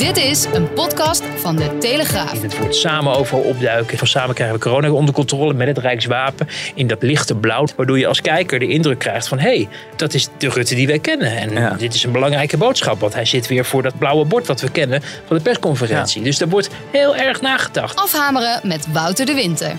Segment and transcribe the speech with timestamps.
[0.00, 2.42] Dit is een podcast van de Telegraaf.
[2.42, 3.98] Het woord samen overal opduiken.
[3.98, 6.48] Van samen krijgen we corona onder controle met het Rijkswapen.
[6.74, 7.66] In dat lichte blauw.
[7.76, 9.38] Waardoor je als kijker de indruk krijgt van...
[9.38, 11.36] hé, hey, dat is de Rutte die wij kennen.
[11.36, 13.00] En dit is een belangrijke boodschap.
[13.00, 16.22] Want hij zit weer voor dat blauwe bord wat we kennen van de persconferentie.
[16.22, 17.96] Dus daar wordt heel erg nagedacht.
[17.96, 19.72] Afhameren met Wouter de Winter.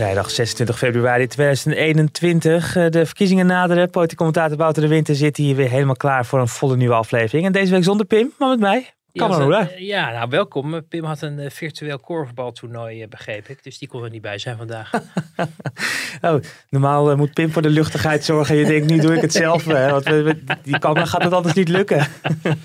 [0.00, 2.76] Vrijdag 26 februari 2021.
[2.76, 3.90] Eh, de verkiezingen naderen.
[3.90, 7.46] Politiek commentator Wouter de Winter zit hier weer helemaal klaar voor een volle nieuwe aflevering.
[7.46, 8.94] En deze week zonder Pim, maar met mij.
[9.12, 10.86] Kan maar hoe Ja, nou welkom.
[10.88, 13.64] Pim had een uh, virtueel korfbaltoernooi, begreep ik.
[13.64, 14.90] Dus die kon er niet bij zijn vandaag.
[16.20, 16.34] oh,
[16.68, 18.56] normaal moet Pim voor de luchtigheid zorgen.
[18.56, 19.64] Je denkt, nu doe ik het zelf.
[19.64, 20.04] want
[20.62, 22.06] die camera gaat het anders niet lukken.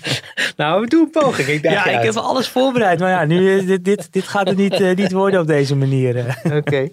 [0.56, 1.48] nou, we doen een poging.
[1.48, 2.98] Ik ja, ik heb alles voorbereid.
[2.98, 6.40] Maar ja, nu, dit, dit, dit gaat het niet, niet worden op deze manier.
[6.44, 6.88] Oké.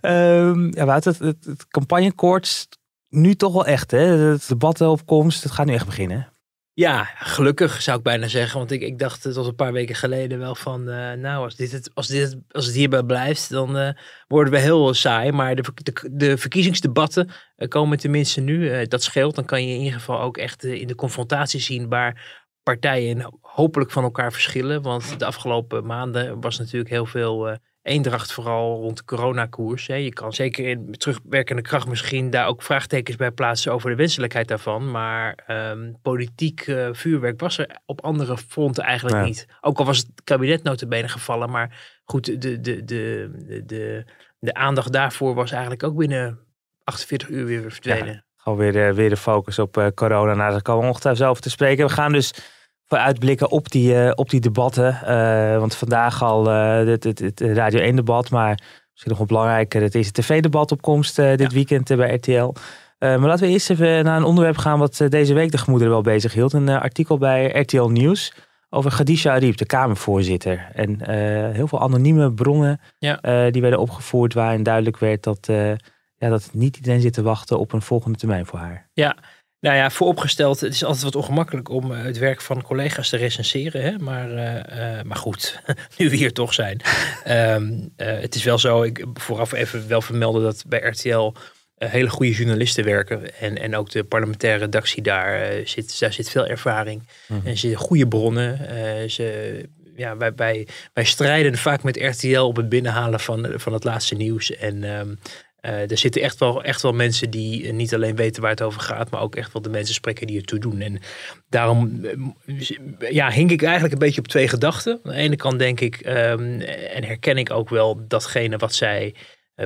[0.00, 2.68] um, ja, het, het, het campagnekoorts
[3.14, 3.90] nu toch wel echt.
[3.90, 3.98] Hè?
[3.98, 6.28] Het debatopkomst, het gaat nu echt beginnen.
[6.76, 8.58] Ja, gelukkig zou ik bijna zeggen.
[8.58, 10.88] Want ik, ik dacht tot een paar weken geleden wel van...
[10.88, 13.88] Uh, nou, als, dit het, als, dit als het hierbij blijft, dan uh,
[14.28, 15.32] worden we heel saai.
[15.32, 18.86] Maar de, de, de verkiezingsdebatten uh, komen tenminste nu.
[18.86, 19.34] dat scheelt.
[19.34, 21.88] Dan kan je in ieder geval ook echt in de confrontatie zien...
[21.88, 24.82] waar partijen hopelijk van elkaar verschillen.
[24.82, 29.86] Want de afgelopen maanden was natuurlijk heel veel eendracht vooral rond de coronakoers.
[29.86, 34.48] Je kan zeker in terugwerkende kracht misschien daar ook vraagtekens bij plaatsen over de wenselijkheid
[34.48, 34.90] daarvan.
[34.90, 39.46] Maar um, politiek uh, vuurwerk was er op andere fronten eigenlijk niet.
[39.60, 41.50] Ook al was het kabinet notabene gevallen.
[41.50, 44.04] Maar goed, de, de, de, de, de,
[44.38, 46.38] de aandacht daarvoor was eigenlijk ook binnen
[46.84, 48.12] 48 uur weer verdwenen.
[48.12, 50.34] Ja, gewoon weer, weer de focus op uh, corona.
[50.34, 51.86] Nou, daar komen we ongetwijfeld over te spreken.
[51.86, 52.34] We gaan dus
[52.88, 54.98] uitblikken op die, uh, op die debatten.
[55.04, 59.26] Uh, want vandaag al uh, het, het, het, Radio 1 debat, maar misschien nog wel
[59.26, 61.48] belangrijker, het is tv-debat opkomst dit ja.
[61.48, 62.54] weekend bij RTL.
[62.98, 66.02] maar laten we eerst even naar een onderwerp gaan wat deze week de gemoederen wel
[66.02, 66.52] bezig hield.
[66.52, 68.34] Een artikel bij RTL Nieuws
[68.70, 70.68] over Khadija Ariep, de Kamervoorzitter.
[70.72, 71.10] En
[71.52, 73.50] heel veel anonieme bronnen ja.
[73.50, 75.46] die werden opgevoerd waarin duidelijk werd dat,
[76.16, 78.88] ja, dat niet iedereen zit te wachten op een volgende termijn voor haar.
[78.92, 79.16] Ja,
[79.64, 83.16] nou ja, vooropgesteld, het is altijd wat ongemakkelijk om eh, het werk van collega's te
[83.16, 83.82] recenseren.
[83.82, 83.98] Hè?
[83.98, 85.60] Maar, uh, maar goed,
[85.98, 86.80] nu we hier toch zijn.
[87.28, 91.32] um, het is wel zo, ik vooraf even wel vermelden dat bij RTL
[91.76, 93.38] hele goede journalisten werken.
[93.38, 97.08] En, en ook de parlementaire redactie daar, zit, daar zit veel ervaring.
[97.28, 97.46] Mm -hmm.
[97.46, 98.58] En zitten goede bronnen.
[99.10, 103.84] ze, ja, wij, wij, wij strijden vaak met RTL op het binnenhalen van, van het
[103.84, 104.56] laatste nieuws.
[104.56, 105.18] En um,
[105.64, 108.80] uh, er zitten echt wel, echt wel mensen die niet alleen weten waar het over
[108.80, 110.80] gaat, maar ook echt wel de mensen spreken die ertoe doen.
[110.80, 111.00] En
[111.48, 115.00] daarom eh, ja, hink ik eigenlijk een beetje op twee gedachten.
[115.02, 119.14] Aan de ene kant denk ik um, en herken ik ook wel datgene wat zij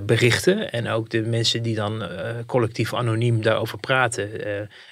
[0.05, 0.73] berichten.
[0.73, 2.09] En ook de mensen die dan
[2.47, 4.31] collectief anoniem daarover praten,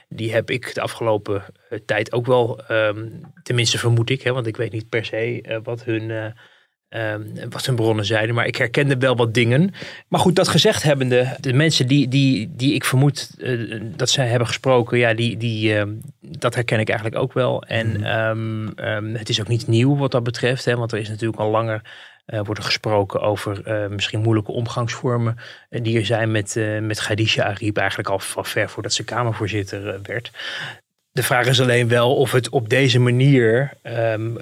[0.09, 1.45] die heb ik de afgelopen
[1.85, 5.85] tijd ook wel, um, tenminste vermoed ik, hè, want ik weet niet per se wat
[5.85, 6.35] hun
[6.89, 9.75] Um, wat hun bronnen zeiden, maar ik herkende wel wat dingen.
[10.09, 14.27] Maar goed, dat gezegd hebbende, de mensen die, die, die ik vermoed uh, dat zij
[14.27, 15.83] hebben gesproken, ja, die, die, uh,
[16.21, 17.63] dat herken ik eigenlijk ook wel.
[17.63, 21.09] En um, um, het is ook niet nieuw wat dat betreft, hè, want er is
[21.09, 21.83] natuurlijk al langer
[22.27, 25.37] uh, wordt er gesproken over misschien moeilijke omgangsvormen
[25.69, 30.31] die er zijn met, met Khadija Ariep, eigenlijk al, al ver voordat ze Kamervoorzitter werd.
[31.17, 34.39] De vraag is alleen wel of het op deze manier um,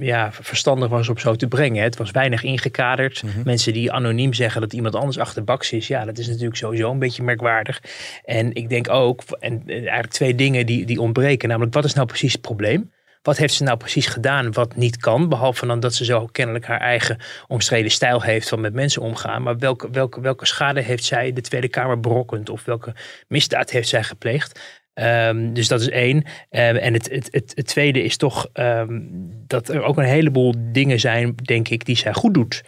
[0.00, 1.82] ja, verstandig was om zo te brengen.
[1.82, 3.22] Het was weinig ingekaderd.
[3.22, 3.42] Mm -hmm.
[3.44, 5.86] Mensen die anoniem zeggen dat iemand anders achterbaks is.
[5.86, 7.82] Ja, dat is natuurlijk sowieso een beetje merkwaardig.
[8.24, 11.48] En ik denk ook, en eigenlijk twee dingen die, die ontbreken.
[11.48, 12.90] Namelijk, wat is nou precies het probleem?
[13.22, 15.28] Wat heeft ze nou precies gedaan wat niet kan?
[15.28, 19.42] Behalve dan dat ze zo kennelijk haar eigen omstreden stijl heeft van met mensen omgaan.
[19.42, 22.48] Maar welke, welke, welke schade heeft zij de Tweede Kamer berokkend?
[22.48, 22.94] Of welke
[23.28, 24.60] misdaad heeft zij gepleegd?
[25.00, 26.16] Um, dus dat is één.
[26.16, 30.54] Um, en het, het, het, het, tweede is toch um, dat er ook een heleboel
[30.58, 32.62] dingen zijn, denk ik, die zij goed doet.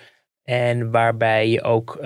[0.45, 1.99] En waarbij je ook,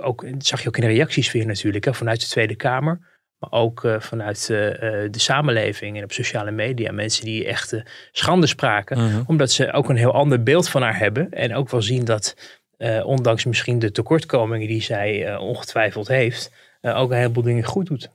[0.00, 3.10] ook dat zag je ook in de reacties weer natuurlijk, hè, vanuit de Tweede Kamer.
[3.40, 4.56] Maar ook uh, vanuit uh,
[5.10, 6.92] de samenleving en op sociale media.
[6.92, 7.80] Mensen die echt uh,
[8.12, 8.98] schande spraken.
[8.98, 9.12] -huh.
[9.14, 9.22] Mhm.
[9.26, 11.30] Omdat ze ook een heel ander beeld van haar hebben.
[11.30, 12.58] En ook wel zien dat,
[13.04, 18.10] ondanks misschien de tekortkomingen die zij ongetwijfeld heeft, ook een heleboel dingen goed doet.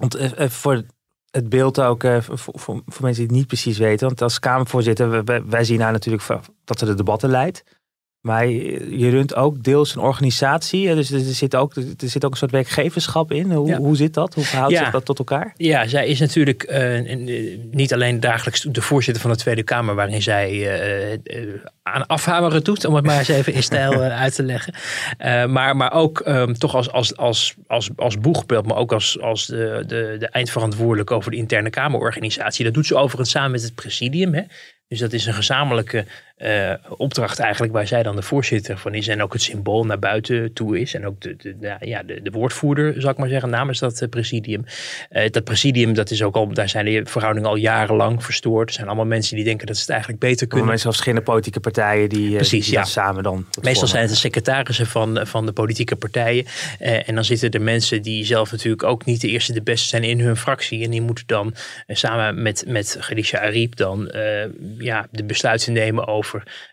[0.00, 0.82] Want even voor
[1.30, 4.06] het beeld ook uh, voor, voor, voor, mensen die het niet precies weten.
[4.06, 6.22] Want als Kamervoorzitter, wij, wij zien haar natuurlijk
[6.64, 7.64] dat ze de debatten leidt.
[8.20, 10.94] Maar je runt ook deels een organisatie.
[10.94, 13.52] Dus er zit ook, er zit ook een soort werkgeverschap in.
[13.52, 14.34] Hoe, hoe zit dat?
[14.34, 15.52] Hoe verhoudt zich dat tot elkaar?
[15.56, 20.22] Ja, zij is natuurlijk uh, niet alleen dagelijks de voorzitter van de Tweede Kamer, waarin
[20.22, 24.42] zij uh, uh, aan afhameren doet, om het maar eens even in stijl uit te
[24.42, 24.74] leggen.
[25.52, 29.46] maar, maar ook um, toch als, als, als, als, als boegbeeld, maar ook als, als
[29.46, 32.64] de, de, de eindverantwoordelijk over de interne Kamerorganisatie.
[32.64, 34.34] Dat doet ze overigens samen met het presidium.
[34.34, 34.42] Hè.
[34.90, 36.04] Dus dat is een gezamenlijke
[36.44, 39.08] uh, opdracht eigenlijk waar zij dan de voorzitter van is.
[39.08, 40.94] En ook het symbool naar buiten toe is.
[40.94, 44.08] En ook de, de, ja, de, de woordvoerder, zal ik maar zeggen, namens dat uh,
[44.08, 44.64] presidium.
[45.10, 48.68] Uh, dat presidium, dat is ook al, daar zijn de verhoudingen al jarenlang verstoord.
[48.68, 50.66] Er zijn allemaal mensen die denken dat ze het eigenlijk beter kunnen.
[50.66, 52.84] Mensen als verschillende politieke partijen die, Precies, die ja.
[52.84, 53.46] samen dan.
[53.62, 56.44] Meestal zijn het de secretarissen van, van de politieke partijen.
[56.78, 60.04] en dan zitten er mensen die zelf natuurlijk ook niet de eerste de beste zijn
[60.04, 60.84] in hun fractie.
[60.84, 61.54] En die moeten dan
[61.88, 64.12] samen met, met Khadija Ariep dan
[64.78, 66.29] ja, de besluiten nemen over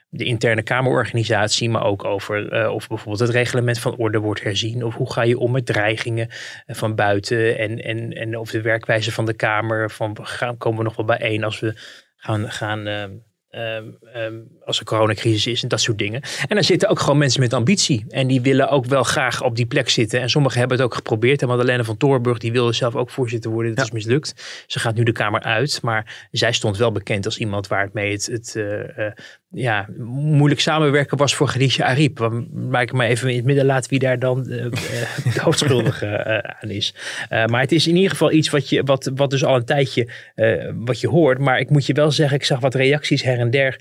[0.09, 4.83] de interne Kamerorganisatie, maar ook over uh, of bijvoorbeeld het reglement van orde wordt herzien.
[4.83, 6.30] Of hoe ga je om met dreigingen
[6.65, 9.92] eh, van buiten en, en, en of de werkwijze van de Kamer.
[9.92, 11.74] Van gaan, komen we nog wel bijeen als we
[12.15, 13.04] gaan, gaan uh,
[13.51, 16.21] Um, um, als er coronacrisis is en dat soort dingen.
[16.48, 18.06] En dan zitten ook gewoon mensen met ambitie.
[18.10, 20.21] En die willen ook wel graag op die plek zitten.
[20.21, 21.42] En sommigen hebben het ook geprobeerd.
[21.42, 23.75] En Madeleine van Torenburg, die wilde zelf ook voorzitter worden.
[23.75, 24.63] Dat is mislukt.
[24.68, 25.81] Ze gaat nu de Kamer uit.
[25.81, 29.12] Maar zij stond wel bekend als iemand waar het mee het, het uh,
[29.49, 32.29] ja, moeilijk samenwerken was voor Khadija Ariep.
[32.51, 34.63] Waar ik maar even in het midden laat wie daar dan uh,
[35.33, 36.94] de hoofdschuldige aan is.
[37.29, 40.07] maar het is in ieder geval iets wat, je, wat, wat dus al een tijdje
[40.75, 41.39] wat je hoort.
[41.39, 43.79] Maar ik moet je wel zeggen, ik zag wat reacties her en der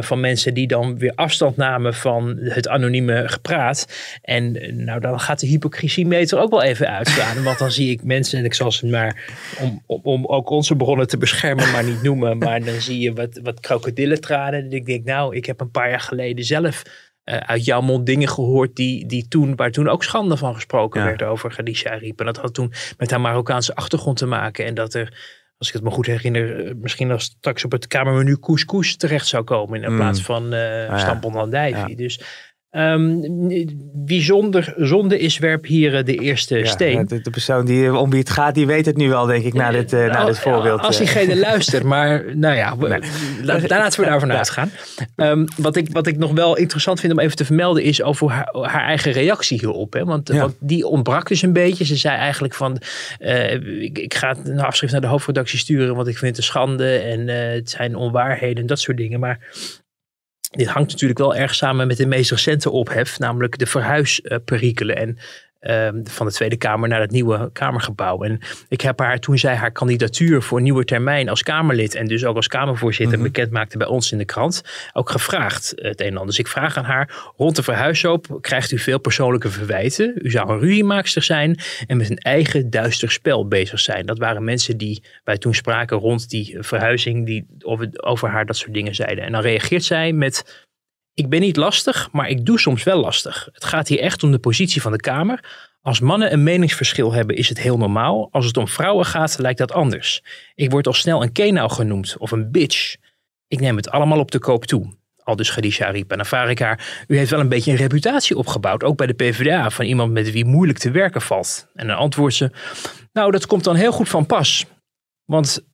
[0.00, 3.86] van mensen die dan weer afstand namen van het anonieme gepraat.
[4.22, 7.42] En nou, dan gaat de hypocrisiemeter ook wel even uitslaan.
[7.42, 10.76] Want dan zie ik mensen, en ik zal ze maar om, om, om ook onze
[10.76, 12.38] bronnen te beschermen, maar niet noemen.
[12.38, 14.60] Maar dan zie je wat, wat krokodillentranen.
[14.60, 16.82] En ik denk, nou, ik heb een paar jaar geleden zelf
[17.24, 21.00] uh, uit jouw mond dingen gehoord die, die toen, waar toen ook schande van gesproken
[21.00, 21.06] ja.
[21.06, 22.20] werd over Khadija Ariep.
[22.20, 24.64] En dat had toen met haar Marokkaanse achtergrond te maken.
[24.64, 25.18] En dat er,
[25.58, 29.44] als ik het me goed herinner, misschien als straks op het kamermenu couscous terecht zou
[29.44, 29.82] komen.
[29.82, 29.96] In mm.
[29.96, 31.68] plaats van uh, ah.
[31.68, 31.86] Ja.
[31.96, 32.20] Dus
[32.76, 33.48] Um,
[34.04, 37.06] wie zonder zonde is, werp hier de eerste ja, steen.
[37.06, 39.52] De, de, persoon die, om wie het gaat, die weet het nu wel, denk ik,
[39.52, 40.80] na dit, uh, na dit voorbeeld.
[40.80, 43.00] Als diegene luistert, maar nou ja, nee.
[43.42, 44.70] la, daar laten we daarvan uitgaan.
[45.16, 48.30] Um, wat, ik, wat ik nog wel interessant vind om even te vermelden, is over
[48.30, 49.92] haar, haar eigen reactie hierop.
[49.92, 50.04] Hè?
[50.04, 50.38] Want, ja.
[50.38, 51.84] want, die ontbrak dus een beetje.
[51.84, 52.80] Ze zei eigenlijk van,
[53.20, 56.50] uh, ik, ik, ga een afschrift naar de hoofdredactie sturen, want ik vind het een
[56.50, 59.20] schande en uh, het zijn onwaarheden en dat soort dingen.
[59.20, 59.38] Maar
[60.56, 64.96] dit hangt natuurlijk wel erg samen met de meest recente ophef, namelijk de verhuisperikelen.
[64.96, 65.18] En
[65.64, 68.22] uh, van de Tweede Kamer naar het nieuwe Kamergebouw.
[68.22, 72.06] En ik heb haar, toen zij haar kandidatuur voor een nieuwe termijn als Kamerlid en
[72.06, 73.32] dus ook als Kamervoorzitter mm-hmm.
[73.32, 74.62] bekend maakte bij ons in de krant,
[74.92, 76.26] ook gevraagd het een en ander.
[76.26, 80.12] Dus ik vraag aan haar, rond de verhuishoop krijgt u veel persoonlijke verwijten.
[80.22, 84.06] U zou een ruziemaakster zijn en met een eigen duister spel bezig zijn.
[84.06, 88.56] Dat waren mensen die wij toen spraken rond die verhuizing, die over, over haar dat
[88.56, 89.24] soort dingen zeiden.
[89.24, 90.63] En dan reageert zij met
[91.14, 93.48] ik ben niet lastig, maar ik doe soms wel lastig.
[93.52, 95.72] Het gaat hier echt om de positie van de Kamer.
[95.82, 98.28] Als mannen een meningsverschil hebben, is het heel normaal.
[98.30, 100.22] Als het om vrouwen gaat, lijkt dat anders.
[100.54, 102.96] Ik word al snel een kenau genoemd of een bitch.
[103.48, 104.96] Ik neem het allemaal op de koop toe.
[105.24, 105.92] Al dus Khadija
[106.58, 110.12] haar, u heeft wel een beetje een reputatie opgebouwd, ook bij de PvdA, van iemand
[110.12, 111.68] met wie moeilijk te werken valt.
[111.74, 112.50] En dan antwoordt ze,
[113.12, 114.66] nou dat komt dan heel goed van pas.
[115.24, 115.64] Want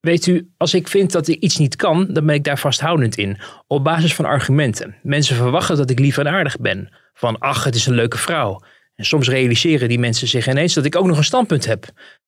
[0.00, 3.16] Weet u, als ik vind dat ik iets niet kan, dan ben ik daar vasthoudend
[3.16, 3.38] in.
[3.66, 4.96] Op basis van argumenten.
[5.02, 6.94] Mensen verwachten dat ik lief en aardig ben.
[7.12, 8.60] Van ach, het is een leuke vrouw.
[8.94, 11.84] En soms realiseren die mensen zich ineens dat ik ook nog een standpunt heb.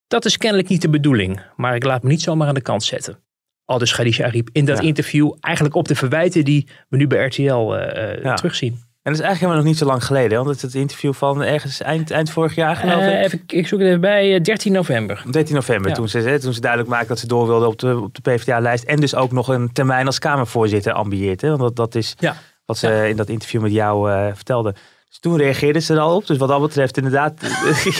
[0.07, 2.83] Dat is kennelijk niet de bedoeling, maar ik laat me niet zomaar aan de kant
[2.83, 3.19] zetten.
[3.65, 4.83] Al dus Khadija Ariep in dat ja.
[4.83, 8.33] interview eigenlijk op de verwijten die we nu bij RTL uh, ja.
[8.33, 8.79] terugzien.
[9.03, 10.37] En dat is eigenlijk helemaal nog niet zo lang geleden.
[10.37, 13.09] Want het is het interview van ergens eind, eind vorig jaar geloof ik.
[13.09, 15.23] Uh, even, ik zoek het even bij, 13 november.
[15.31, 15.95] 13 november, ja.
[15.95, 18.83] toen, ze, toen ze duidelijk maakte dat ze door wilde op de, op de PvdA-lijst.
[18.83, 21.41] En dus ook nog een termijn als Kamervoorzitter ambieert.
[21.41, 21.47] Hè?
[21.47, 22.35] Want dat, dat is ja.
[22.65, 23.03] wat ze ja.
[23.03, 24.75] in dat interview met jou uh, vertelde.
[25.13, 26.27] Dus toen reageerden ze er al op.
[26.27, 27.41] Dus wat dat betreft inderdaad,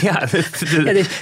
[0.00, 0.46] ja, dit,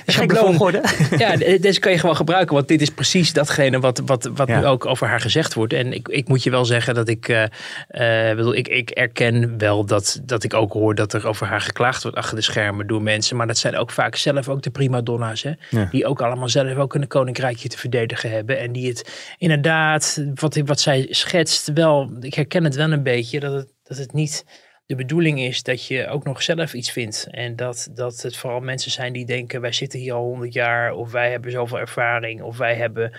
[0.04, 0.82] geworden.
[1.18, 2.54] Ja, deze kan je gewoon gebruiken.
[2.54, 4.58] Want dit is precies datgene wat, wat, wat ja.
[4.58, 5.72] nu ook over haar gezegd wordt.
[5.72, 9.58] En ik, ik moet je wel zeggen dat ik, uh, uh, bedoel, ik, ik erken
[9.58, 12.86] wel dat, dat ik ook hoor dat er over haar geklaagd wordt achter de schermen
[12.86, 13.36] door mensen.
[13.36, 15.42] Maar dat zijn ook vaak zelf ook de prima donna's.
[15.42, 15.52] Hè?
[15.70, 15.88] Ja.
[15.90, 18.58] Die ook allemaal zelf ook een koninkrijkje te verdedigen hebben.
[18.58, 23.40] En die het inderdaad, wat, wat zij schetst, wel, ik herken het wel een beetje,
[23.40, 24.44] dat het, dat het niet
[24.86, 27.26] de bedoeling is dat je ook nog zelf iets vindt.
[27.30, 30.92] En dat, dat het vooral mensen zijn die denken, wij zitten hier al honderd jaar,
[30.92, 33.12] of wij hebben zoveel ervaring, of wij hebben.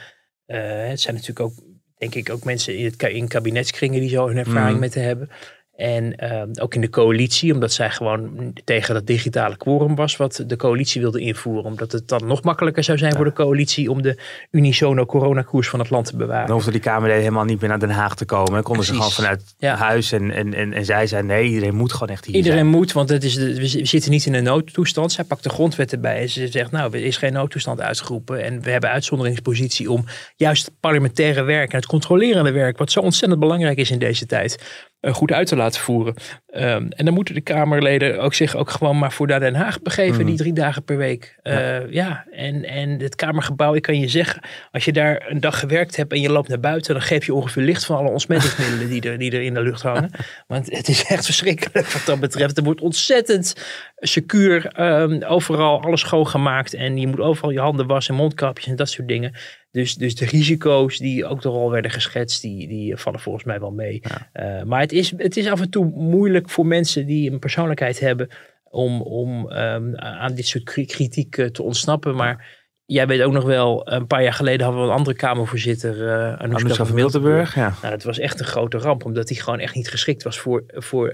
[0.45, 1.53] eh, het zijn natuurlijk ook,
[1.97, 4.79] denk ik, ook mensen in, het, in kabinetskringen die zo hun ervaring Mhm.
[4.79, 5.29] met te hebben.
[5.75, 10.43] En ehm, ook in de coalitie, omdat zij gewoon tegen dat digitale quorum was, wat
[10.47, 11.63] de coalitie wilde invoeren.
[11.63, 14.17] Omdat het dan nog makkelijker zou zijn voor de coalitie om de
[14.51, 16.45] unisono coronakoers van het land te bewaren.
[16.47, 18.63] Dan hoefde die Kamerleden helemaal niet meer naar Den Haag te komen.
[18.63, 19.75] Konden ze gewoon vanuit Ja.
[19.75, 20.11] huis.
[20.11, 22.69] En, en, en, en zij zei nee, iedereen moet gewoon echt hier Iedereen zijn.
[22.71, 25.11] moet, want het is de, we zi- we zitten niet in een noodtoestand.
[25.11, 28.43] Zij pakt de grondwet erbij en ze zegt, nou, er is geen noodtoestand uitgeroepen.
[28.43, 32.99] En we hebben uitzonderingspositie om juist het parlementaire werk en het controlerende werk, wat zo
[32.99, 36.13] ontzettend belangrijk is in deze tijd, goed uit te laten voeren.
[36.49, 39.81] Ehm, en dan moeten de Kamerleden ook zich ook gewoon maar voor naar Den Haag
[39.81, 40.25] begeven, Mhm.
[40.25, 41.35] die drie dagen per week.
[41.41, 44.41] Eh, ja, en, en het Kamergebouw, ik kan je zeggen,
[44.71, 47.33] als je daar een dag gewerkt hebt en je loopt naar buiten, dan geef je
[47.33, 50.11] ongeveer licht van alle ontsmettingsmiddelen die er, die er in de lucht hangen.
[50.47, 52.57] Want het is echt verschrikkelijk wat dat betreft.
[52.57, 53.53] Er wordt ontzettend
[53.95, 56.73] secuur ehm, overal alles schoongemaakt.
[56.73, 59.33] En je moet overal je handen wassen, mondkapjes en dat soort dingen.
[59.73, 63.59] Dus, dus de risico's die ook door al werden geschetst, die, die vallen volgens mij
[63.59, 64.01] wel mee.
[64.33, 67.99] Eh, maar het is, het is af en toe moeilijk voor mensen die een persoonlijkheid
[67.99, 68.27] hebben
[68.63, 72.15] om, om ehm, aan dit soort kri- kritiek eh, te ontsnappen.
[72.15, 75.93] Maar jij weet ook nog wel, een paar jaar geleden hadden we een andere Kamervoorzitter,
[76.11, 77.55] Anoushka Anoushka van Miltenburg.
[77.55, 77.73] Ja.
[77.81, 80.63] Nou, dat was echt een grote ramp, omdat hij gewoon echt niet geschikt was voor,
[80.67, 81.13] voor,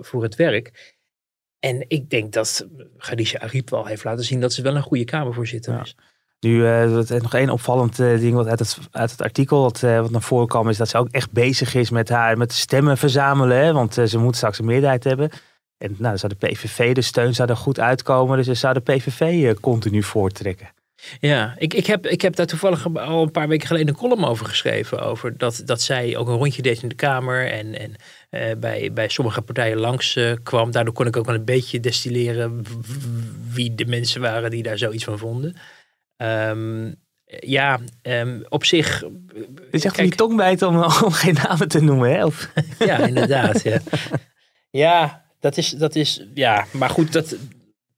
[0.00, 0.96] voor het werk.
[1.58, 5.04] En ik denk dat Khadija Ariep wel heeft laten zien dat ze wel een goede
[5.04, 5.80] Kamervoorzitter Ja.
[5.82, 5.96] is.
[6.40, 10.00] Nu, is nog één opvallend eh, ding wat uit het, uit het artikel wat, eh,
[10.00, 12.98] wat naar voren kwam, is dat ze ook echt bezig is met haar met stemmen
[12.98, 13.64] verzamelen.
[13.64, 13.72] Hè?
[13.72, 15.30] Want ze moet straks een meerderheid hebben.
[15.78, 18.36] En nou, dan zou de PVV, de steun zou er goed uitkomen.
[18.36, 20.68] Dus ze zou de PVV continu voortrekken.
[21.20, 24.24] Ja, ik, ik, heb, ik heb daar toevallig al een paar weken geleden een column
[24.24, 25.00] over geschreven.
[25.00, 29.08] Over dat, dat zij ook een rondje deed in de Kamer en, en bij, bij
[29.08, 30.70] sommige partijen langs kwam.
[30.70, 32.64] Daardoor kon ik ook wel een beetje destilleren
[33.52, 35.56] wie de mensen waren die daar zoiets van vonden.
[36.18, 36.92] Ehm,
[37.40, 39.00] ja, ehm, op zich.
[39.00, 39.10] Het
[39.70, 42.10] is echt kijk, die tongbijt om, om geen namen te noemen.
[42.10, 42.24] Hè?
[42.24, 43.62] Of, Ja, inderdaad.
[43.62, 43.78] ja,
[44.70, 46.22] ja dat, is, dat is.
[46.34, 47.36] Ja, maar goed, dat,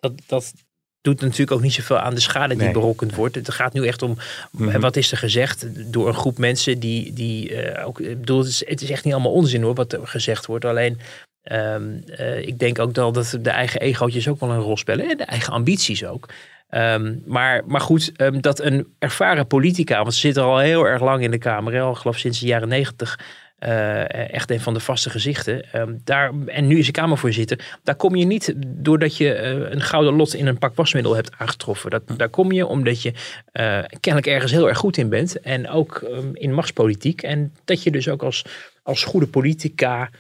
[0.01, 0.53] dat, dat
[1.01, 2.73] doet natuurlijk ook niet zoveel aan de schade die Nee.
[2.73, 3.35] berokkend wordt.
[3.35, 4.17] Het gaat nu echt om.
[4.51, 4.81] Mhm.
[4.81, 7.13] Wat is er gezegd door een groep mensen die.
[7.13, 9.93] die eh, ook, ik bedoel, het is, het is echt niet allemaal onzin hoor, wat
[9.93, 10.65] er gezegd wordt.
[10.65, 10.99] Alleen.
[11.43, 15.11] ehm, eh, ik denk ook wel dat de eigen egootjes ook wel een rol spelen.
[15.11, 16.29] En de eigen ambities ook.
[16.71, 20.87] Ehm, maar, maar goed, ehm, dat een ervaren politica, want ze zit er al heel
[20.87, 23.19] erg lang in de Kamer, hè, al geloof ik sinds de jaren negentig,
[23.61, 25.73] eh, echt een van de vaste gezichten.
[25.73, 27.79] Ehm, daar, en nu is ze Kamervoorzitter.
[27.83, 31.31] Daar kom je niet doordat je eh, een gouden lot in een pak wasmiddel hebt
[31.39, 31.91] aangetroffen.
[31.91, 33.13] Dat, daar kom je omdat je
[33.53, 35.41] eh, kennelijk ergens heel erg goed in bent.
[35.41, 37.23] En ook in machtspolitiek.
[37.23, 38.45] En dat je dus ook als,
[38.83, 40.11] als goede politica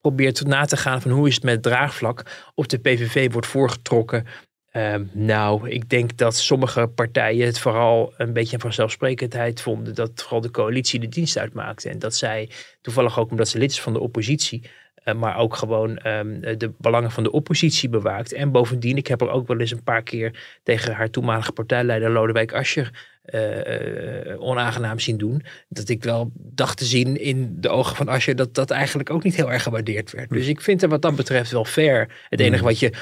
[0.00, 2.22] probeert na te gaan van hoe is het met draagvlak.
[2.54, 4.26] Of de PVV wordt voorgetrokken.
[4.76, 10.40] Ehm, nou, ik denk dat sommige partijen het vooral een beetje vanzelfsprekendheid vonden dat vooral
[10.40, 11.88] de coalitie de dienst uitmaakte.
[11.88, 15.56] En dat zij, toevallig ook omdat ze lid is van de oppositie, eh, maar ook
[15.56, 18.32] gewoon ehm, de belangen van de oppositie bewaakt.
[18.32, 22.10] En bovendien, ik heb er ook wel eens een paar keer tegen haar toenmalige partijleider
[22.10, 25.42] Lodewijk Asscher eh, eh, onaangenaam zien doen.
[25.68, 29.22] Dat ik wel dacht te zien in de ogen van Asscher dat dat eigenlijk ook
[29.22, 30.30] niet heel erg gewaardeerd werd.
[30.30, 32.24] Dus ik vind het wat dat betreft wel fair.
[32.28, 32.92] Het enige wat je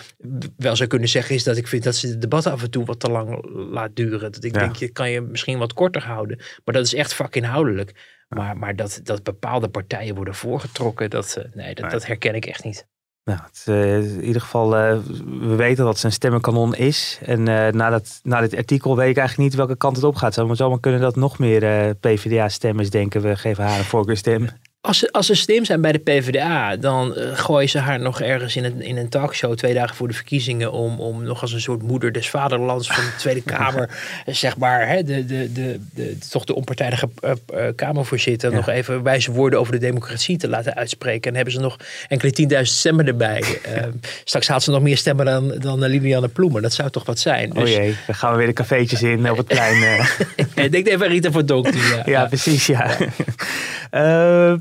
[0.56, 2.84] wel zou kunnen zeggen is dat ik vind dat ze het debat af en toe
[2.84, 4.32] wat te lang laat duren.
[4.32, 4.60] Dat ik Ja.
[4.60, 6.36] denk, je kan je misschien wat korter houden.
[6.64, 7.92] Maar dat is echt vakinhoudelijk.
[8.28, 11.92] Maar, maar dat, dat bepaalde partijen worden voorgetrokken, dat, eh, nee, dat, Nee.
[11.92, 12.86] dat herken ik echt niet.
[13.24, 17.18] Nou, het, eh, in ieder geval, eh, we weten dat ze een stemmenkanon is.
[17.22, 20.16] En eh, na, dat, na dit artikel weet ik eigenlijk niet welke kant het op
[20.16, 20.34] gaat.
[20.34, 24.48] Zou maar zomaar kunnen dat nog meer PvdA-stemmers denken, we geven haar een voorkeurstem.
[24.86, 28.20] Als ze, als ze slim zijn bij de PvdA, dan eh, gooien ze haar nog
[28.20, 30.72] ergens in een, in een talkshow twee dagen voor de verkiezingen.
[30.72, 33.88] Om, om nog als een soort moeder des vaderlands van de Tweede Kamer,
[34.26, 37.32] eh, zeg maar, hè, de, de, de, de, toch de onpartijdige eh,
[37.76, 38.56] Kamervoorzitter, Ja.
[38.56, 41.30] nog even wijze woorden over de democratie te laten uitspreken.
[41.30, 41.76] En hebben ze nog
[42.08, 43.44] enkele tienduizend stemmen erbij.
[44.24, 46.62] Straks haalt ze nog meer stemmen dan, dan Liliane Ploemen.
[46.62, 47.50] Dat zou toch wat zijn.
[47.50, 50.06] Oh Dus, jee, dan gaan we weer de cafeetjes in op het plein.
[50.54, 51.74] ik denk even aan Rita van Donk.
[51.74, 52.96] Ja, Ja, precies, ja.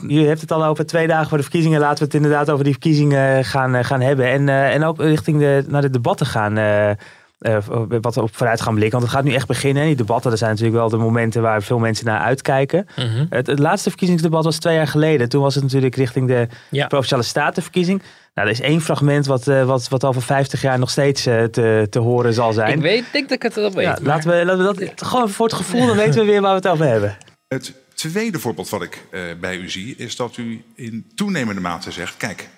[0.08, 1.80] Je hebt het al over twee dagen voor de verkiezingen.
[1.80, 4.26] Laten we het inderdaad over die verkiezingen gaan, eh, gaan hebben.
[4.30, 6.58] En, eh, en ook richting de, naar de debatten gaan.
[6.58, 7.58] eh, eh,
[8.02, 9.00] wat op vooruit gaan blikken.
[9.00, 9.82] Want het gaat nu echt beginnen.
[9.82, 9.88] hè.
[9.88, 12.88] Die debatten, dat zijn natuurlijk wel de momenten waar veel mensen naar uitkijken.
[12.96, 13.26] Mhm.
[13.30, 15.30] Het, het laatste verkiezingsdebat was twee jaar geleden.
[15.30, 16.88] Toen was het natuurlijk richting de Ja.
[16.88, 18.02] Provinciale Statenverkiezing.
[18.34, 21.44] Nou, er is één fragment wat, eh, wat, wat over 50 jaar nog steeds eh,
[21.44, 22.74] te, te horen zal zijn.
[22.74, 23.86] Ik weet, denk dat ik het wel weet.
[23.86, 26.42] ja, maar- laten, we, laten we dat gewoon voor het gevoel, dan weten we weer
[26.42, 27.18] waar we het over hebben.
[27.48, 27.74] Het
[28.10, 32.18] tweede voorbeeld wat ik uh, bij u zie, is dat u in toenemende mate zegt:
[32.18, 32.50] kijk,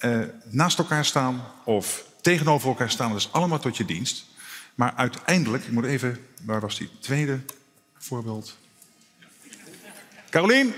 [0.00, 4.24] uh, naast elkaar staan of tegenover elkaar staan, dat is allemaal tot je dienst.
[4.74, 7.40] Maar uiteindelijk, ik moet even, waar was die tweede
[7.98, 8.56] voorbeeld?
[10.30, 10.74] Carolien?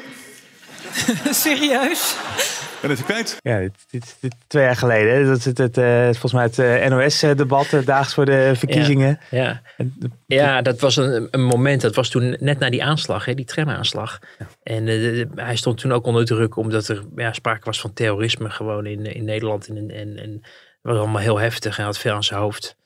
[1.31, 2.17] Serieus?
[2.83, 3.39] Ben het kwijt?
[3.43, 5.27] Ja, dit, dit, dit, twee jaar geleden.
[5.27, 9.21] Dat is het, het, uh, volgens mij het uh, NOS-debat, uh, daags voor de verkiezingen.
[9.31, 9.87] Ja, ja.
[10.27, 11.81] ja dat was een, een, moment.
[11.81, 14.19] Dat was toen net na die aanslag, hè, die tramaanslag.
[14.39, 14.47] Ja.
[14.63, 17.93] En de, de, hij stond toen ook onder druk omdat er ja, sprake was van
[17.93, 19.69] terrorisme gewoon in, in Nederland.
[19.69, 22.77] En, en, en het was allemaal heel heftig en had veel aan zijn hoofd.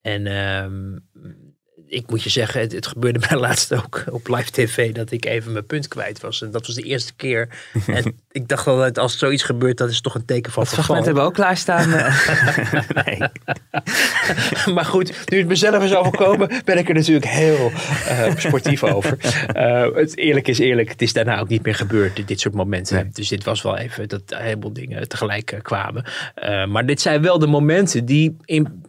[0.00, 1.08] En um,
[1.88, 5.24] ik moet je zeggen, het, het, gebeurde mij laatst ook op live tv dat ik
[5.24, 6.42] even mijn punt kwijt was.
[6.42, 7.48] En dat was de eerste keer.
[7.86, 10.96] En ik dacht dat als zoiets gebeurt, dat is toch een teken van dat verval.
[10.96, 11.88] hebben we ook klaarstaan.
[13.04, 13.18] nee.
[14.74, 17.70] maar goed, nu het mezelf is overkomen, ben ik er natuurlijk heel
[18.08, 19.18] uh, sportief over.
[19.56, 22.96] Uh, het eerlijk is eerlijk, het is daarna ook niet meer gebeurd, dit soort momenten.
[22.96, 23.08] Nee.
[23.12, 26.04] Dus dit was wel even dat een heleboel dingen tegelijk uh, kwamen.
[26.68, 28.82] maar dit zijn wel de momenten die in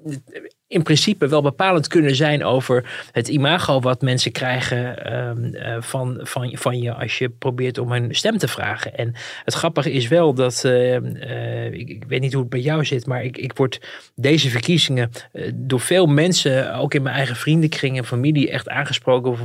[0.67, 6.19] in principe wel bepalend kunnen zijn over het imago wat mensen krijgen um, uh, van,
[6.21, 8.97] van, van je als je probeert om een stem te vragen.
[8.97, 12.85] En het grappige is wel dat, uh, uh, ik, weet niet hoe het bij jou
[12.85, 13.81] zit, maar ik, ik word
[14.15, 15.11] deze verkiezingen
[15.53, 19.37] door veel mensen, ook in mijn eigen vriendenkring en familie, echt aangesproken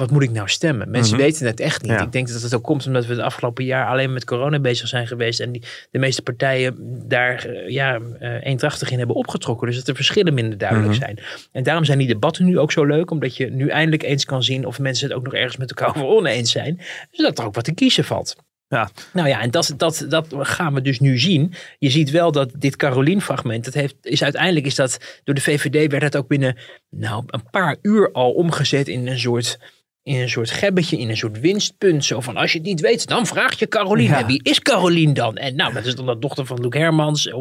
[0.00, 0.90] wat moet ik nou stemmen?
[0.90, 1.30] Mensen mm -hmm.
[1.30, 1.90] weten het echt niet.
[1.90, 2.02] Ja.
[2.02, 4.88] Ik denk dat het ook komt omdat we het afgelopen jaar alleen met corona bezig
[4.88, 5.40] zijn geweest.
[5.40, 6.74] En die, de meeste partijen
[7.08, 9.66] daar ja, uh, eendrachtig in hebben opgetrokken.
[9.66, 11.04] Dus dat de verschillen minder duidelijk mm -hmm.
[11.04, 11.26] zijn.
[11.52, 13.10] En daarom zijn die debatten nu ook zo leuk.
[13.10, 15.88] Omdat je nu eindelijk eens kan zien of mensen het ook nog ergens met elkaar
[15.96, 16.80] over oneens zijn.
[17.10, 18.36] Zodat er ook wat te kiezen valt.
[18.70, 18.90] Ja.
[19.12, 21.54] Nou ja, en dat, dat, dat gaan we dus nu zien.
[21.78, 25.90] Je ziet wel dat dit Carolien-fragment, dat heeft, is uiteindelijk is dat door de VVD
[25.90, 26.56] werd het ook binnen
[26.90, 29.58] nou, een paar uur al omgezet in een soort
[30.02, 32.04] in een soort gebbetje, in een soort winstpunt.
[32.04, 33.66] Zo van, als je het niet weet, dan vraag je.
[33.98, 34.18] Ja.
[34.18, 35.36] En wie is Carolien dan?
[35.36, 37.32] En nou, dat is dan de dochter van Luc Hermans.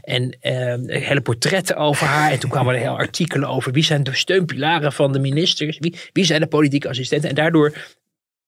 [0.00, 2.30] En uh, hele portretten over haar.
[2.30, 5.78] En toen kwamen er hele artikelen over wie zijn de steunpilaren van de ministers.
[5.78, 7.28] Wie, wie zijn de politieke assistenten.
[7.28, 7.76] En daardoor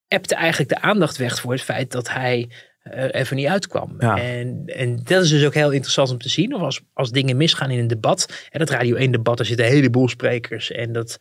[0.08, 2.50] ebte eigenlijk de aandacht weg voor het feit dat hij
[2.82, 3.95] er even niet uitkwam.
[3.99, 4.19] Ja.
[4.19, 6.54] En, en dat is dus ook heel interessant om te zien.
[6.54, 8.47] Of als, als dingen misgaan in een debat.
[8.50, 10.71] En dat Radio 1 debat, er zitten een heleboel sprekers.
[10.71, 11.19] En dat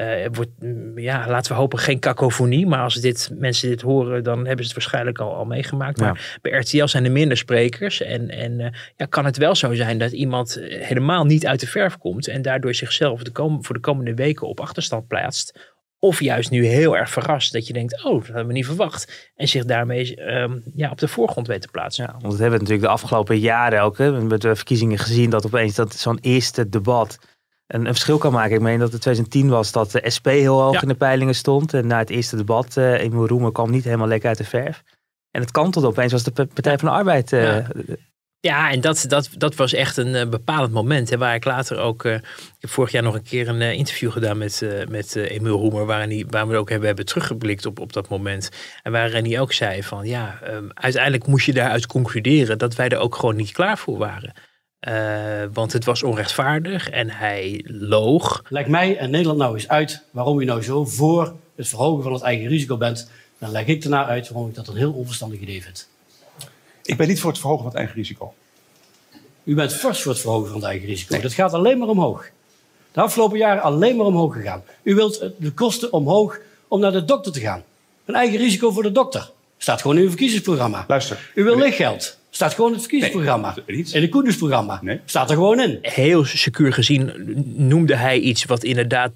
[0.00, 0.50] uh, wordt,
[0.94, 2.66] ja, laten we hopen, geen kakofonie.
[2.66, 6.00] Maar als dit, mensen dit horen, dan hebben ze het waarschijnlijk al, al meegemaakt.
[6.00, 8.02] Maar bij RTL zijn er minder sprekers.
[8.02, 11.66] En, en uh, ja, kan het wel zo zijn dat iemand helemaal niet uit de
[11.66, 12.28] verf komt.
[12.28, 15.76] En daardoor zichzelf de kom, voor de komende weken op achterstand plaatst.
[16.00, 19.30] Of juist nu heel erg verrast dat je denkt, oh, dat hebben we niet verwacht.
[19.36, 22.04] En zich daarmee um, ja, op de voorgrond weet te plaatsen.
[22.04, 23.98] Ja, want dat hebben we natuurlijk de afgelopen jaren ook.
[23.98, 27.18] Hè, met de verkiezingen gezien dat opeens dat zo'n eerste debat
[27.68, 28.54] een, een, verschil kan maken.
[28.54, 30.82] Ik meen dat het 2010 was dat de SP heel hoog ja.
[30.82, 31.74] in de peilingen stond.
[31.74, 34.82] En na het eerste debat, uh, Emiel Roemer kwam niet helemaal lekker uit de verf.
[35.30, 37.32] En het kan tot opeens was de Partij van de Arbeid.
[37.32, 37.66] Uh, ja.
[38.40, 41.10] Ja, en dat, dat, dat was echt een uh, bepalend moment.
[41.10, 42.04] Hè, waar ik later ook.
[42.04, 45.86] Uh, ik heb vorig jaar nog een keer een interview gedaan met, met Emiel Roemer.
[45.86, 48.48] Waarin, die, waar we ook hebben, hebben teruggeblikt op, op dat moment.
[48.82, 52.88] En waarin hij ook zei: van ja, um, uiteindelijk moest je daaruit concluderen dat wij
[52.88, 54.32] er ook gewoon niet klaar voor waren.
[55.52, 58.42] Want het was onrechtvaardig en hij loog.
[58.48, 62.12] Leg mij en Nederland nou eens uit waarom u nou zo voor het verhogen van
[62.12, 63.10] het eigen risico bent.
[63.38, 65.88] Dan leg ik daarna uit waarom ik dat een heel onverstandig idee vind.
[66.82, 68.34] Ik ben niet voor het verhogen van het eigen risico.
[69.44, 71.12] U bent vast voor het verhogen van het eigen risico.
[71.12, 71.22] Nee.
[71.22, 72.30] Dat gaat alleen maar omhoog.
[72.92, 74.62] De afgelopen jaren alleen maar omhoog gegaan.
[74.82, 76.38] U wilt de kosten omhoog
[76.68, 77.64] om naar de dokter te gaan.
[78.04, 79.30] Een eigen risico voor de dokter.
[79.58, 80.84] Staat gewoon in uw verkiezingsprogramma.
[80.88, 81.30] Luister.
[81.34, 82.17] U wil lichtgeld.
[82.30, 83.54] Staat gewoon in het verkiezingsprogramma.
[83.66, 84.78] Nee, in het Koendersprogramma.
[84.82, 85.00] Nee.
[85.04, 85.78] Staat er gewoon in.
[85.82, 87.12] Heel secuur gezien
[87.56, 89.12] noemde hij iets wat inderdaad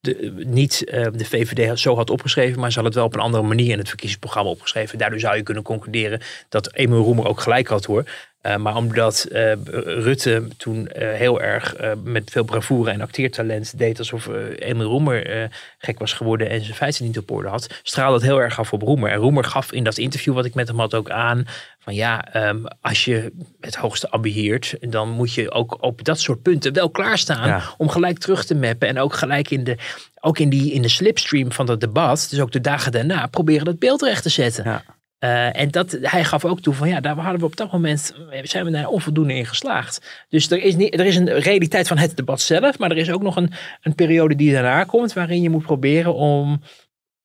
[0.00, 3.20] de, niet uh, de VVD zo had opgeschreven, maar ze had het wel op een
[3.20, 4.98] andere manier in het verkiezingsprogramma opgeschreven.
[4.98, 8.04] Daardoor zou je kunnen concluderen dat Emil Roemer ook gelijk had hoor.
[8.42, 11.74] Uh, maar omdat uh, Rutte toen heel erg
[12.04, 17.04] met veel bravoure en acteertalent deed alsof Emil Roemer gek was geworden en zijn feiten
[17.04, 19.10] niet op orde had, straalde het heel erg af op Roemer.
[19.10, 21.46] En Roemer gaf in dat interview wat ik met hem had ook aan
[21.78, 26.42] van ja, um, als je het hoogste ambieert, dan moet je ook op dat soort
[26.42, 27.62] punten wel klaarstaan ja.
[27.76, 28.88] om gelijk terug te mappen.
[28.88, 29.76] En ook gelijk in de,
[30.20, 33.64] ook in, die, in de slipstream van dat debat, dus ook de dagen daarna, proberen
[33.64, 34.64] dat beeld recht te zetten.
[34.64, 34.82] Ja.
[35.20, 38.14] Uh, en dat, hij gaf ook toe van ja, daar hadden we op dat moment,
[38.42, 40.24] zijn we daar onvoldoende in geslaagd.
[40.28, 43.10] Dus er is, niet, er is een realiteit van het debat zelf, maar er is
[43.10, 43.52] ook nog een,
[43.82, 46.60] een periode die daarna komt, waarin je moet proberen om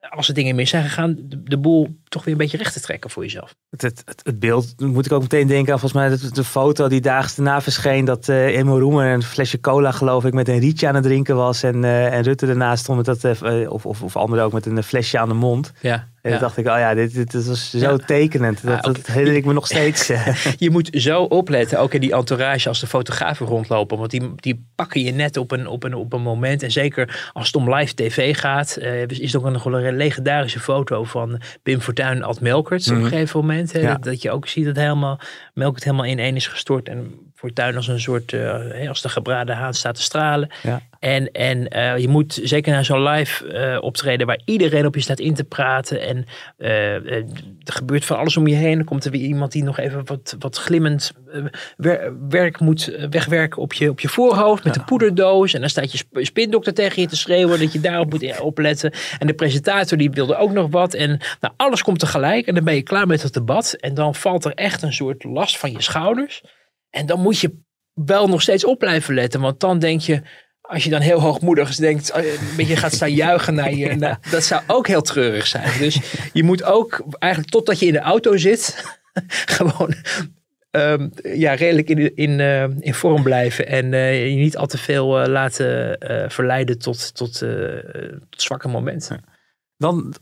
[0.10, 2.82] als er dingen mis zijn gegaan, de, de boel toch weer een beetje recht te
[2.82, 3.56] trekken voor jezelf.
[3.70, 6.88] Het, het, het, beeld moet ik ook meteen denken aan volgens mij de, de foto
[6.88, 8.06] die daags daarna verscheen.
[8.06, 11.36] Dat eh Emil Roemer een flesje cola geloof ik met een rietje aan het drinken
[11.36, 11.64] was.
[11.64, 14.66] En, eh, en Rutte ernaast stond met dat, eh, of, of, of anderen ook met
[14.66, 15.74] een flesje aan de mond.
[15.82, 17.96] Ja, En toen dacht ik, oh ja, dit, dit, dit was zo Ja.
[17.98, 18.64] tekenend.
[18.64, 20.08] Dat, dat herinner ik me nog steeds.
[20.58, 23.98] Je moet zo opletten, ook in die entourage als de fotografen rondlopen.
[23.98, 26.64] Want die, die pakken je net op een, op, een, op een moment.
[26.64, 28.76] En zeker als het om live tv gaat.
[28.76, 32.90] eh, is er ook nog wel een legendarische foto van Pim Fortuyn en Ad Melkert.
[32.92, 33.72] Op een gegeven moment.
[33.74, 33.92] Hè, Ja.
[33.94, 35.20] dat, dat je ook ziet dat helemaal,
[35.54, 36.90] Melkert helemaal in één is gestort.
[36.90, 40.50] En Fortuyn als een soort, eh, als de gebraden haan staat te stralen.
[40.64, 40.82] Ja.
[41.00, 45.02] En, en eh, je moet zeker naar zo'n live eh, optreden waar iedereen op je
[45.02, 46.02] staat in te praten.
[46.02, 46.26] En
[46.58, 47.26] er
[47.64, 48.76] gebeurt van alles om je heen.
[48.76, 51.12] Dan komt er weer iemand die nog even wat, wat glimmend
[51.78, 55.54] wer- werk moet wegwerken op je, op je voorhoofd met een poederdoos.
[55.54, 58.92] En dan staat je sp- spindokter tegen je te schreeuwen dat je daarop moet opletten.
[59.20, 60.94] En de presentator die wilde ook nog wat.
[60.94, 62.48] En nou, alles komt tegelijk.
[62.48, 63.74] En dan ben je klaar met het debat.
[63.74, 66.42] En dan valt er echt een soort last van je schouders.
[66.96, 69.42] En dan moet je wel nog steeds op blijven letten.
[69.42, 70.22] Want dan denk je,
[70.62, 73.96] als je dan heel hoogmoedig denkt, eh, een beetje gaat staan juichen naar je.
[73.96, 75.80] nou, dat zou ook heel treurig zijn.
[75.80, 76.00] Dus
[76.34, 78.84] je moet ook eigenlijk totdat je in de auto zit,
[79.58, 79.94] gewoon
[80.72, 83.68] ehm, ja, redelijk in, in, eh, in vorm blijven.
[83.68, 85.98] En eh, je niet al te veel eh, laten
[86.32, 87.38] verleiden tot, tot,
[88.30, 89.24] tot zwakke momenten.
[89.78, 90.16] Dan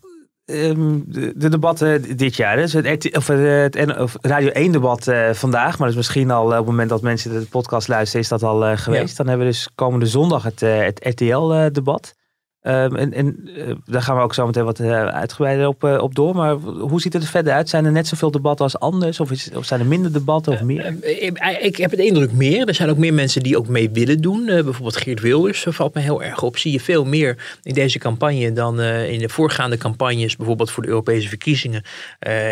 [0.46, 2.56] ehm, de, de debatten dit jaar.
[2.56, 5.70] Dus het, RT of eh, het of Radio 1 debat eh, vandaag.
[5.70, 8.28] Maar dat is misschien al eh, op het moment dat mensen de podcast luisteren, is
[8.28, 9.18] dat al eh, geweest.
[9.18, 12.16] Dan hebben we dus komende zondag het, eh, het RTL debat.
[12.64, 16.02] Ehm, en en eh, daar gaan we ook zo meteen wat eh, uitgebreider op, eh,
[16.02, 16.36] op door.
[16.36, 17.70] Maar hoe ziet het er verder uit?
[17.70, 19.20] Zijn er net zoveel debatten als anders?
[19.20, 20.96] Of, is, of zijn er minder debatten of meer?
[21.62, 22.68] Ik, heb het indruk meer.
[22.68, 24.46] Er zijn ook meer mensen die ook mee willen doen.
[24.46, 26.58] Bijvoorbeeld Geert Wilders valt me heel erg op.
[26.58, 30.36] Zie je veel meer in deze campagne dan in de voorgaande campagnes.
[30.36, 31.84] Bijvoorbeeld voor de Europese verkiezingen.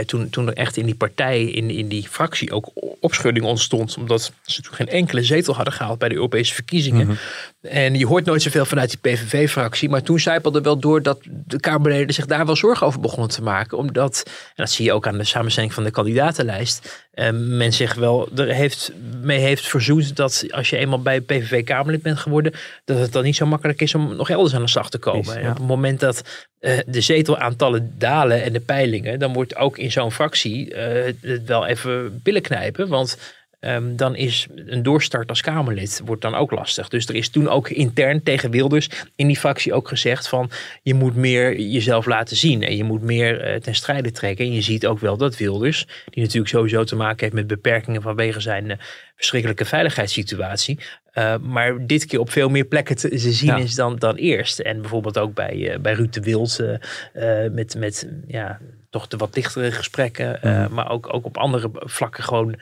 [0.05, 3.97] Toen, toen er echt in die partij, in, in die fractie ook opschudding ontstond.
[3.97, 7.17] Omdat ze toen geen enkele zetel hadden gehaald bij de Europese verkiezingen.
[7.61, 9.89] En je hoort nooit zoveel vanuit die PVV-fractie.
[9.89, 13.41] Maar toen zijpelde wel door dat de Kamerleden zich daar wel zorgen over begonnen te
[13.41, 13.77] maken.
[13.77, 17.05] Omdat, en dat zie je ook aan de samenstelling van de kandidatenlijst.
[17.11, 22.01] eh, men zich wel er heeft, mee heeft verzoend dat als je eenmaal bij PVV-Kamerlid
[22.01, 22.53] bent geworden.
[22.85, 25.21] dat het dan niet zo makkelijk is om nog elders aan de slag te komen.
[25.21, 26.21] Precies, En op het moment dat
[26.59, 29.19] eh, de zetelaantallen dalen en de peilingen.
[29.19, 32.87] dan wordt ook in zo'n fractie eh, het- het wel even billen knijpen.
[32.87, 33.17] Want
[33.61, 36.87] Ehm, dan is een doorstart als Kamerlid wordt dan ook lastig.
[36.87, 40.49] Dus er is toen ook intern tegen Wilders in die fractie ook gezegd van
[40.83, 44.45] je moet meer jezelf laten zien en je moet meer eh, ten strijde trekken.
[44.45, 48.01] En je ziet ook wel dat Wilders, die natuurlijk sowieso te maken heeft met beperkingen
[48.01, 48.77] vanwege zijn eh,
[49.15, 50.79] verschrikkelijke veiligheidssituatie,
[51.11, 53.57] eh, maar dit keer op veel meer plekken te, te zien Ja.
[53.57, 54.59] is dan, dan eerst.
[54.59, 59.17] En bijvoorbeeld ook bij, eh, bij Ruud de Wild eh, met, met ja, toch de
[59.17, 62.59] wat dichtere gesprekken, eh, maar ook, ook op andere vlakken gewoon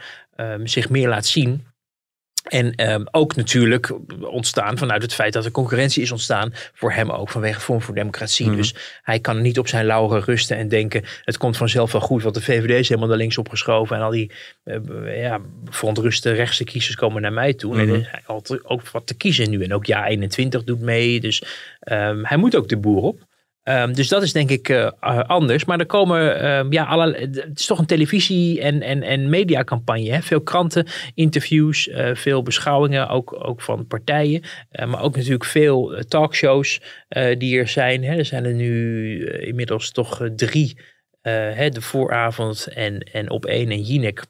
[0.63, 1.65] zich meer laat zien.
[2.49, 7.09] En ehm, ook natuurlijk ontstaan vanuit het feit dat er concurrentie is ontstaan voor hem
[7.09, 8.55] ook vanwege Vorm voor Democratie.
[8.55, 12.23] Dus hij kan niet op zijn lauren rusten en denken het komt vanzelf wel goed,
[12.23, 14.31] want de VVD is helemaal naar links opgeschoven en al die
[14.63, 17.75] eh, ja, verontruste rechtse kiezers komen naar mij toe.
[17.75, 21.19] Nee, er is altijd ook wat te kiezen nu en ook ja 21 doet mee,
[21.19, 21.43] dus
[21.79, 23.27] ehm, hij moet ook de boer op.
[23.69, 24.89] Ehm, dus dat is denk ik eh,
[25.27, 25.65] anders.
[25.65, 30.21] Maar er komen, ehm, ja, alle, het is toch een televisie- en, en, en mediacampagne.
[30.21, 34.41] Veel kranten, interviews, eh, veel beschouwingen, ook, ook van partijen.
[34.69, 36.81] Eh, maar ook natuurlijk veel talkshows
[37.37, 38.03] die er zijn.
[38.03, 38.17] Hè?
[38.17, 40.77] Er zijn er nu inmiddels toch drie.
[41.21, 41.69] hè?
[41.69, 44.25] De vooravond en, en op één en Jinek.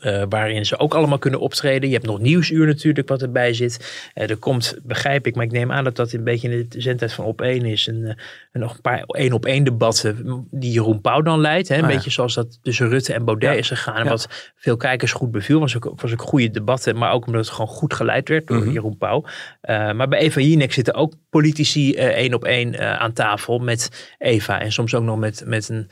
[0.00, 1.88] Eh, waarin ze ook allemaal kunnen optreden.
[1.88, 4.08] Je hebt nog Nieuwsuur natuurlijk wat erbij zit.
[4.14, 6.80] Eh, er komt, begrijp ik, maar ik neem aan dat dat een beetje in de
[6.80, 7.86] zendtijd van op één is.
[7.86, 8.14] Een, eh,
[8.52, 11.68] en nog een paar één op één debatten die Jeroen Pauw dan leidt.
[11.68, 11.74] Hè?
[11.76, 11.94] Een Ah, ja.
[11.94, 13.58] beetje zoals dat tussen Rutte en Baudet Ja.
[13.58, 13.96] is gegaan.
[13.96, 14.08] En Ja.
[14.10, 15.60] wat veel kijkers goed beviel.
[15.60, 16.98] Was ook, was ook goede debatten.
[16.98, 18.70] Maar ook omdat het gewoon goed geleid werd door Mhm.
[18.70, 19.24] Jeroen Pauw.
[19.62, 24.60] Maar bij Eva Jinek zitten ook politici één op één aan tafel met Eva.
[24.60, 25.90] En soms ook nog met, met een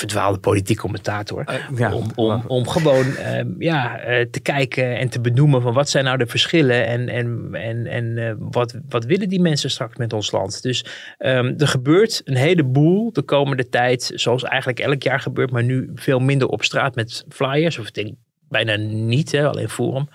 [0.00, 1.44] verdwaalde politiek commentator.
[1.76, 5.88] ja, om, om, om gewoon ehm, ja, eh, te kijken en te benoemen van wat
[5.88, 9.96] zijn nou de verschillen en, en, en, en eh, wat, wat willen die mensen straks
[9.96, 10.62] met ons land.
[10.62, 10.84] Dus
[11.18, 15.90] ehm, er gebeurt een heleboel de komende tijd, zoals eigenlijk elk jaar gebeurt, maar nu
[15.94, 18.14] veel minder op straat met flyers, of ik denk
[18.48, 20.08] bijna niet, hè, alleen Forum.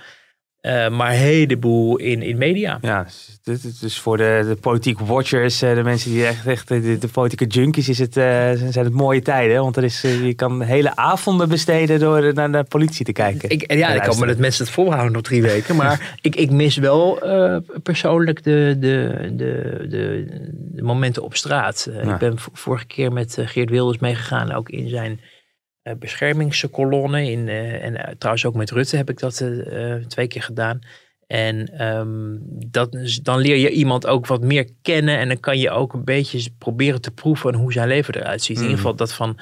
[0.66, 2.78] Uh, maar een heleboel in, in media.
[2.82, 3.04] Ja,
[3.44, 7.08] dus, dus, dus voor de, de politieke watchers, de mensen die echt, echt de, de
[7.08, 9.62] politieke junkies, is het, zijn het mooie tijden.
[9.62, 13.50] Want er is, je kan hele avonden besteden door naar de politie te kijken.
[13.50, 15.76] Ik, ja, ik kan me dat mensen het volhouden nog drie weken.
[15.76, 17.20] Maar ik, ik mis wel
[17.84, 20.26] persoonlijk de, de, de, de,
[20.72, 21.90] de, momenten op straat.
[22.04, 25.35] Ik ben vorige keer met Geert Wilders meegegaan, ook in zijn uh,
[26.00, 27.32] beschermingskolonne.
[27.32, 29.44] In, uh, en uh, trouwens ook met Rutte heb ik dat
[30.08, 30.80] twee keer gedaan.
[31.28, 35.18] En um, dat, dan leer je iemand ook wat meer kennen.
[35.18, 38.58] En dan kan je ook een beetje proberen te proeven hoe zijn leven eruit ziet.
[38.58, 38.84] In ieder Mm.
[38.84, 39.40] geval dat van,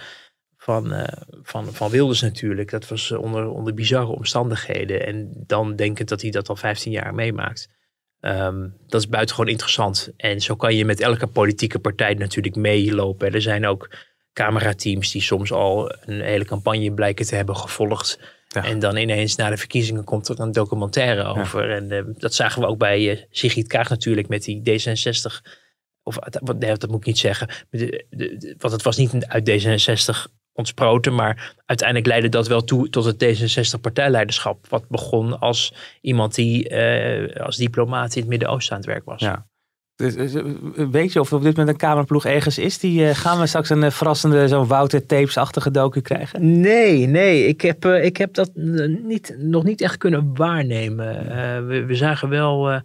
[0.58, 1.08] van,
[1.42, 2.72] van, van Wilders natuurlijk.
[2.72, 5.06] Dat was onder, onder bizarre omstandigheden.
[5.06, 7.70] En dan denkend dat hij dat al 15 jaar meemaakt.
[8.26, 10.12] Um, dat is buitengewoon interessant.
[10.18, 13.34] En zo kan je met elke politieke partij natuurlijk meelopen.
[13.34, 13.90] Er zijn ook
[14.34, 18.20] camerateams die soms al een hele campagne blijken te hebben gevolgd.
[18.48, 18.64] Ja.
[18.66, 21.72] En dan ineens na de verkiezingen komt er een documentaire over.
[21.72, 25.52] En uh, dat zagen we ook bij uh, Sigrid Kaag natuurlijk met die D66.
[26.04, 26.18] Of
[26.58, 27.50] nee, dat moet ik niet zeggen.
[27.70, 31.16] De, de, de, want het was niet uit D66 ontsproten.
[31.16, 34.68] Maar uiteindelijk leidde dat wel toe tot het D66-partijleiderschap.
[34.68, 39.22] Wat begon als iemand die uh, als diplomaat in het Midden-Oosten aan het werk was.
[39.22, 39.48] Ja.
[39.96, 40.34] Dus,
[40.92, 42.80] weet je of er op dit moment een cameraploeg ergens is?
[42.80, 46.60] Die, uh, gaan we straks een verrassende, zo'n Wouter Tapes-achtige docu krijgen?
[46.60, 47.48] Nee, nee.
[47.48, 48.52] Ik heb, ik heb dat
[49.04, 51.28] niet, nog niet echt kunnen waarnemen.
[51.68, 52.82] We, we, zagen wel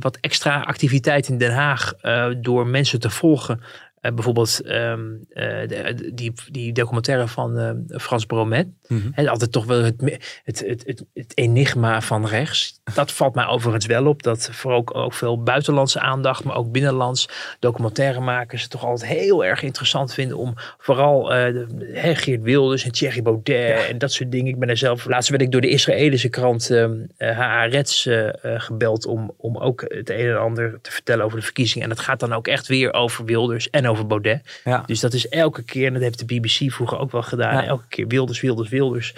[0.00, 1.92] wat extra activiteit in Den Haag
[2.40, 3.60] door mensen te volgen.
[4.04, 8.66] Uh, bijvoorbeeld um, uh, de, die, die documentaire van uh, Frans Bromet.
[8.88, 9.28] Mm -hmm.
[9.28, 12.80] altijd toch wel het, het, het, het, het enigma van rechts.
[12.94, 14.22] Dat valt mij overigens wel op.
[14.22, 19.44] Dat voor ook, ook veel buitenlandse aandacht, maar ook binnenlands documentairemakers het toch altijd heel
[19.44, 23.86] erg interessant vinden om vooral de, he, Geert Wilders en Thierry Baudet ja.
[23.86, 24.52] en dat soort dingen.
[24.52, 26.70] Ik ben er zelf, laatst werd ik door de Israëlische krant
[27.18, 28.08] Haaretz
[28.42, 31.88] gebeld om, om ook het een en ander te vertellen over de verkiezingen.
[31.88, 34.60] En dat gaat dan ook echt weer over Wilders en over over Baudet.
[34.64, 34.82] Ja.
[34.86, 37.64] Dus dat is elke keer, en dat heeft de BBC vroeger ook wel gedaan, Ja.
[37.66, 39.14] elke keer Wilders, Wilders, Wilders.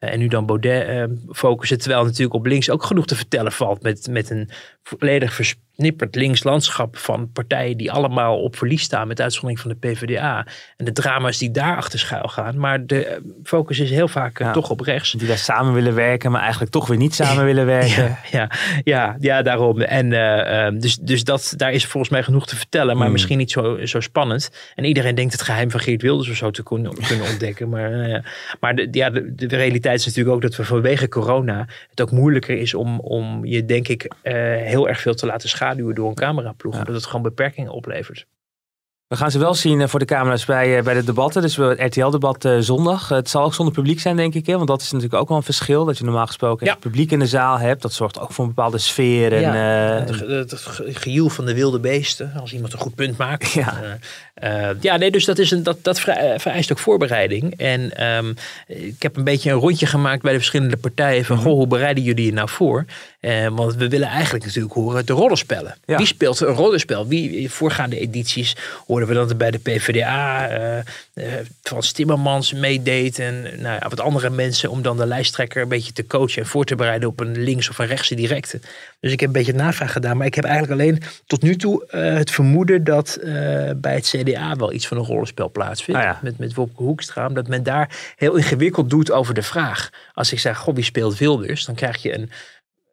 [0.00, 3.52] Uh, en nu dan Baudet uh, focussen, terwijl natuurlijk op links ook genoeg te vertellen
[3.52, 4.50] valt met, met een
[4.82, 5.34] volledig
[5.76, 10.46] versnipperd links landschap van partijen die allemaal op verlies staan met uitzondering van de PvdA.
[10.76, 12.58] En de drama's die daar achter schuil gaan.
[12.58, 13.12] Maar de uh,
[13.44, 14.52] focus is heel vaak Ja.
[14.52, 15.12] toch op rechts.
[15.12, 18.04] Die daar samen willen werken, maar eigenlijk toch weer niet samen willen werken.
[18.04, 18.50] Ja, ja,
[18.84, 19.80] ja, ja daarom.
[19.80, 23.12] En uh, dus, dus dat, daar is volgens mij genoeg te vertellen, maar Hmm.
[23.12, 24.50] misschien niet zo, zo spannend.
[24.74, 27.68] En iedereen denkt het geheim van Geert Wilders of zo te kunnen, kunnen ontdekken.
[27.68, 28.18] Maar, uh,
[28.60, 32.10] maar de, ja, de, de, realiteit is natuurlijk ook dat we vanwege corona het ook
[32.10, 36.08] moeilijker is om, om je, denk ik, uh, heel erg veel te laten schaduwen door
[36.08, 36.74] een cameraploeg.
[36.74, 36.84] Ja.
[36.84, 38.26] Dat het gewoon beperkingen oplevert.
[39.06, 41.42] We gaan ze wel zien eh, voor de camera's bij, eh, bij de debatten.
[41.42, 43.08] Dus het RTL-debat uh, zondag.
[43.08, 44.46] Het zal ook zonder publiek zijn, denk ik.
[44.46, 44.56] Hè?
[44.56, 45.84] Want dat is natuurlijk ook wel een verschil.
[45.84, 46.74] Dat je normaal gesproken Ja.
[46.74, 47.82] publiek in de zaal hebt.
[47.82, 49.32] Dat zorgt ook voor een bepaalde sfeer.
[49.32, 53.16] En, ja, eh, het, het gejoel van de wilde beesten, als iemand een goed punt
[53.16, 53.52] maakt.
[53.56, 53.82] Ja.
[54.34, 57.56] Eh, eh, ja, nee, dus dat, is een, dat, dat vereist ook voorbereiding.
[57.56, 58.32] En ehm,
[58.66, 61.24] ik heb een beetje een rondje gemaakt bij de verschillende partijen.
[61.24, 62.84] Van, goh, hoe bereiden jullie je nou voor?
[63.26, 65.76] Eh, want we willen eigenlijk natuurlijk horen de rollenspellen.
[65.84, 65.96] Ja.
[65.96, 67.06] Wie speelt een rollenspel?
[67.06, 70.84] Wie, in voorgaande edities hoorden we dat er bij de PvdA eh, eh,
[71.62, 73.18] Frans Timmermans meedeed.
[73.18, 76.48] En nou ja, wat andere mensen om dan de lijsttrekker een beetje te coachen en
[76.48, 78.60] voor te bereiden op een links- of een rechtse directe.
[79.00, 80.16] Dus ik heb een beetje navraag gedaan.
[80.16, 83.32] Maar ik heb eigenlijk alleen tot nu toe eh, het vermoeden dat eh,
[83.76, 86.00] bij het CDA wel iets van een rollenspel plaatsvindt.
[86.00, 86.18] Ah ja.
[86.22, 87.26] Met, met Wopke Hoekstra.
[87.26, 89.90] Omdat men daar heel ingewikkeld doet over de vraag.
[90.14, 91.64] Als ik zeg, goh, wie speelt Wilders?
[91.64, 92.30] Dan krijg je een,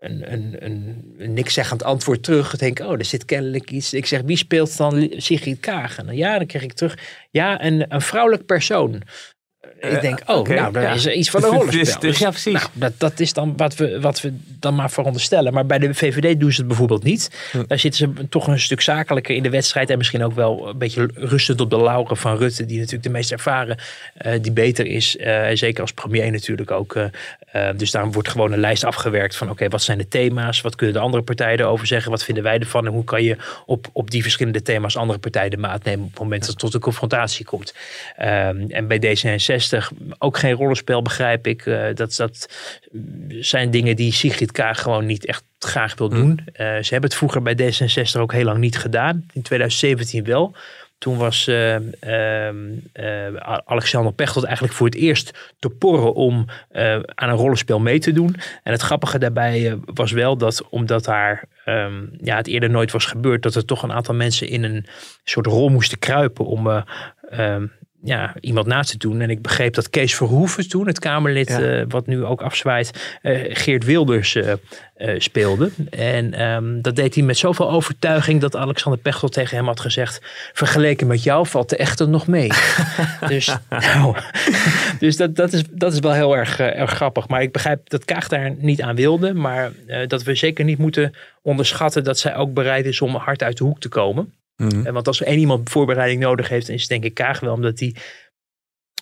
[0.04, 2.54] een, een, een, een nikszeggend antwoord terug.
[2.54, 3.94] Ik denk, oh, er zit kennelijk iets.
[3.94, 5.98] Ik zeg, wie speelt dan Sigrid Kaag?
[5.98, 6.98] En dan, ja, dan krijg ik terug,
[7.32, 9.02] ja, een, een vrouwelijk persoon.
[9.80, 10.92] Ik denk, oh, nou, ja.
[10.94, 12.00] is er iets van een rollenspel.
[12.00, 12.54] Dus- ja, precies.
[12.54, 15.54] Nou, dat, dat is dan wat we, wat we dan maar veronderstellen.
[15.54, 17.30] Maar bij de VVD doen ze het bijvoorbeeld niet.
[17.52, 17.64] Hm.
[17.68, 19.90] Daar zitten ze toch een stuk zakelijker in de wedstrijd.
[19.90, 22.66] En misschien ook wel een beetje rustend op de lauren van Rutte.
[22.66, 23.78] Die natuurlijk de meest ervaren,
[24.14, 25.18] eh, die beter is.
[25.18, 26.96] Eh, en zeker als premier natuurlijk ook.
[26.96, 27.04] eh,
[27.52, 30.62] eh, dus daar wordt gewoon een lijst afgewerkt van oké, wat zijn de thema's?
[30.62, 32.12] Wat kunnen de andere partijen erover zeggen?
[32.12, 32.86] Wat vinden wij ervan?
[32.86, 36.10] En hoe kan je op, op die verschillende thema's andere partijen de maat nemen op
[36.12, 37.74] het moment dat het tot een confrontatie komt?
[38.18, 39.53] Ehm, en bij D66
[40.18, 41.66] ook geen rollenspel, begrijp ik.
[41.66, 42.54] Eh, dat, dat
[43.30, 46.40] zijn dingen die Sigrid Kaag gewoon niet echt graag wil doen.
[46.54, 49.26] Eh, ze hebben het vroeger bij D66 ook heel lang niet gedaan.
[49.34, 50.56] In 2017 wel.
[51.04, 52.58] Toen was eh, ehm,
[52.94, 53.36] eh,
[53.66, 58.12] Alexander Pechtold eigenlijk voor het eerst te porren om eh, aan een rollenspel mee te
[58.12, 58.36] doen.
[58.64, 63.06] En het grappige daarbij was wel dat omdat daar ehm, ja, het eerder nooit was
[63.06, 64.86] gebeurd, dat er toch een aantal mensen in een
[65.24, 66.82] soort rol moesten kruipen om eh,
[67.30, 67.66] ehm,
[68.04, 69.22] ja, iemand naast te doen.
[69.22, 71.60] En ik begreep dat Kees Verhoeven toen, het Kamerlid, Ja.
[71.62, 74.54] eh, wat nu ook afzwaait, eh, Geert Wilders eh,
[75.18, 75.72] speelde.
[75.90, 80.20] En ehm, dat deed hij met zoveel overtuiging dat Alexander Pechtel tegen hem had gezegd:
[80.54, 82.52] vergeleken met jou valt de echte nog mee.
[83.28, 84.16] dus nou,
[85.00, 87.28] dus dat, dat, is, dat is wel heel erg, erg grappig.
[87.28, 89.34] Maar ik begrijp dat Kaag daar niet aan wilde.
[89.34, 89.72] Maar
[90.08, 93.64] dat we zeker niet moeten onderschatten dat zij ook bereid is om hard uit de
[93.64, 94.34] hoek te komen.
[94.56, 94.92] Mhm.
[94.92, 97.54] Want als er één iemand voorbereiding nodig heeft, dan is het denk ik Kaag wel.
[97.54, 97.96] Omdat hij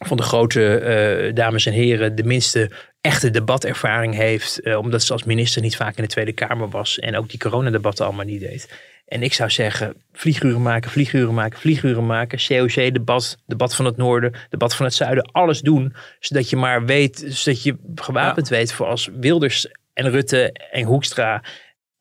[0.06, 4.60] van de grote eh, dames en heren de minste echte debatervaring heeft.
[4.60, 7.00] eh, omdat ze als minister niet vaak in de Tweede Kamer was.
[7.00, 8.70] En ook die coronadebatten allemaal niet deed.
[9.06, 12.40] En ik zou zeggen, vlieguren maken, vlieguren maken, vlieguren maken.
[12.48, 15.32] COC-debat, debat van het noorden, debat van het zuiden.
[15.32, 20.52] Alles doen, zodat je maar weet, zodat je gewapend weet voor als Wilders en Rutte
[20.72, 21.44] en Hoekstra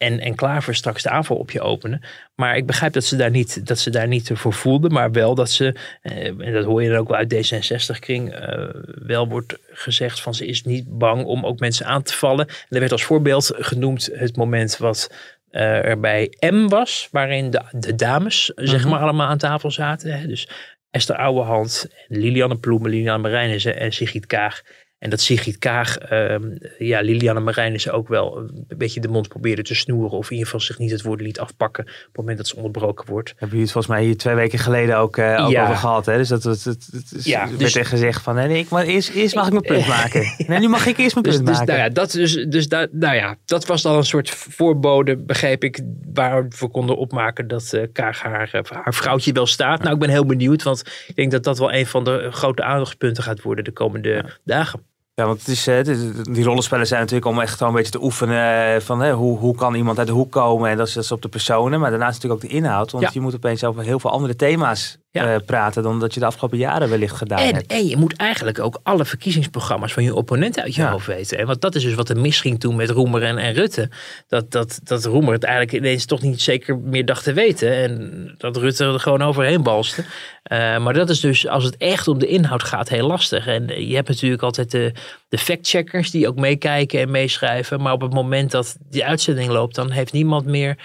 [0.00, 2.00] en, en Klaver straks de aanval op je openen.
[2.34, 4.92] Maar ik begrijp dat ze daar niet, dat ze daar niet voor voelden.
[4.92, 8.68] Maar wel dat ze, eh, en dat hoor je dan ook wel uit D66-kring, eh,
[8.84, 12.46] wel wordt gezegd van ze is niet bang om ook mensen aan te vallen.
[12.46, 15.12] En er werd als voorbeeld genoemd het moment wat
[15.50, 20.20] eh, er bij M was, waarin de, de dames zeg maar allemaal aan tafel zaten.
[20.20, 20.26] Hè.
[20.26, 20.48] Dus
[20.90, 24.62] Esther Ouwehand, Lilianne Ploemen, Lilianne Marijnissen en Sigrid Kaag.
[25.00, 26.42] En dat Sigrid Kaag, ehm,
[26.78, 30.10] ja, Lilianne Marijnissen ook wel een beetje de mond probeerde te snoeren.
[30.18, 32.56] Of in ieder geval zich niet het woord liet afpakken op het moment dat ze
[32.56, 33.28] onderbroken wordt.
[33.28, 35.62] Hebben jullie het volgens mij hier twee weken geleden ook, ook Ja.
[35.62, 36.06] over gehad.
[36.06, 36.16] Hè?
[36.16, 39.34] Dus dat, dat, dat, Ja, werd dus- er gezegd van, nee, ik, maar eerst, eerst
[39.34, 40.34] mag ik mijn punt maken.
[40.46, 41.74] Nee, nu mag ik eerst mijn Dus, punt dus, maken.
[41.74, 45.64] nou ja, dat, dus, dus da, nou ja, dat was dan een soort voorbode, begreep
[45.64, 45.80] ik,
[46.12, 49.82] waar we konden opmaken dat eh Kaag haar, eh, haar vrouwtje wel staat.
[49.82, 52.62] Nou, ik ben heel benieuwd, want ik denk dat dat wel een van de grote
[52.62, 54.88] aandachtspunten gaat worden de komende dagen.
[55.14, 57.98] Ja, want het is, het is- die rollenspellen zijn natuurlijk om echt gewoon een beetje
[57.98, 60.86] te oefenen eh, van hè, hoe, hoe kan iemand uit de hoek komen en dat
[60.86, 63.10] is, dat is op de personen, maar daarnaast natuurlijk ook de inhoud, want Ja.
[63.12, 65.34] je moet opeens over heel veel andere thema's Ja.
[65.34, 67.72] eh, praten dan dat je de afgelopen jaren wellicht gedaan En, hebt.
[67.72, 70.90] en je moet eigenlijk ook alle verkiezingsprogramma's van je opponenten uit je Ja.
[70.90, 71.38] hoofd weten.
[71.38, 71.44] hè.
[71.46, 73.88] Want dat is dus wat er misging toen met Roemer en, en Rutte.
[74.28, 77.72] Dat, dat, dat Roemer het eigenlijk ineens toch niet zeker meer dacht te weten.
[77.74, 80.04] En dat Rutte er gewoon overheen balste.
[80.42, 83.46] Eh, maar dat is dus, als het echt om de inhoud gaat, heel lastig.
[83.46, 84.92] En je hebt natuurlijk altijd de,
[85.28, 87.80] de factcheckers die ook meekijken en meeschrijven.
[87.80, 90.76] Maar op het moment dat die uitzending loopt, dan heeft niemand meer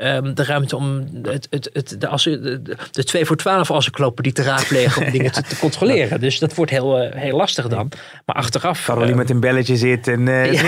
[0.00, 3.70] ehm, de ruimte om het, het, het, de, als, de, de, de 2 voor 12
[3.70, 6.20] encyclopedie te raadplegen om dingen te, te controleren.
[6.20, 7.88] Dus dat wordt heel, eh, heel lastig dan.
[8.24, 8.84] Maar achteraf...
[8.84, 10.62] Caroline eh, met een belletje zit en eh Ja.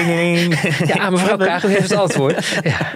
[0.95, 2.61] ja, mevrouw Kaag heeft het antwoord.
[2.63, 2.93] Ja.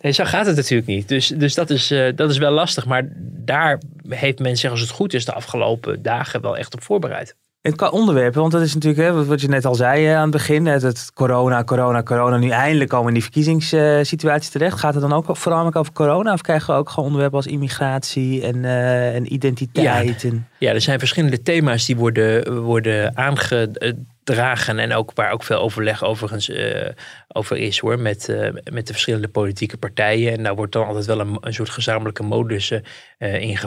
[0.00, 1.08] Nee, zo gaat het natuurlijk niet.
[1.08, 2.86] Dus, dus dat, is, eh, dat is wel lastig.
[2.86, 3.08] Maar
[3.44, 7.36] daar heeft men zich, als het goed is, de afgelopen dagen wel echt op voorbereid.
[7.62, 10.22] En qua onderwerpen, want dat is natuurlijk hè, wat- je net al zei eh, aan
[10.22, 10.66] het begin.
[10.66, 12.36] Het corona, corona, corona.
[12.36, 14.78] Nu eindelijk komen we in die verkiezingssituatie terecht.
[14.78, 16.32] Gaat het dan ook voornamelijk over corona?
[16.32, 20.24] Of krijgen we ook gewoon onderwerpen als immigratie en, eh, en identiteit?
[20.24, 23.14] En, Ja, er zijn verschillende thema's die worden, worden
[24.30, 24.78] aangedragen.
[24.78, 26.88] En ook waar ook veel overleg overigens eh,
[27.28, 27.98] over is hoor.
[27.98, 30.32] Met, eh, met de verschillende politieke partijen.
[30.32, 32.70] En daar wordt dan altijd wel een, een soort gezamenlijke modus
[33.18, 33.58] eh, in,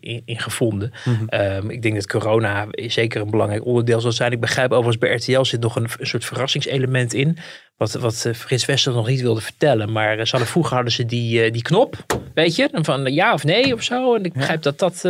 [0.00, 0.92] in, in gevonden.
[1.26, 4.32] Ehm, ik denk dat corona zeker een belangrijk onderdeel zal zijn.
[4.32, 7.38] Ik begrijp overigens bij RTL zit nog een, een soort verrassingselement in.
[7.76, 9.92] Wat, wat Frits Wester nog niet wilde vertellen.
[9.92, 11.96] Maar ze hadden, vroeger hadden ze die, die knop.
[12.34, 12.68] Weet je?
[12.72, 14.14] Van ja of nee of zo.
[14.14, 15.04] En ik begrijp dat dat...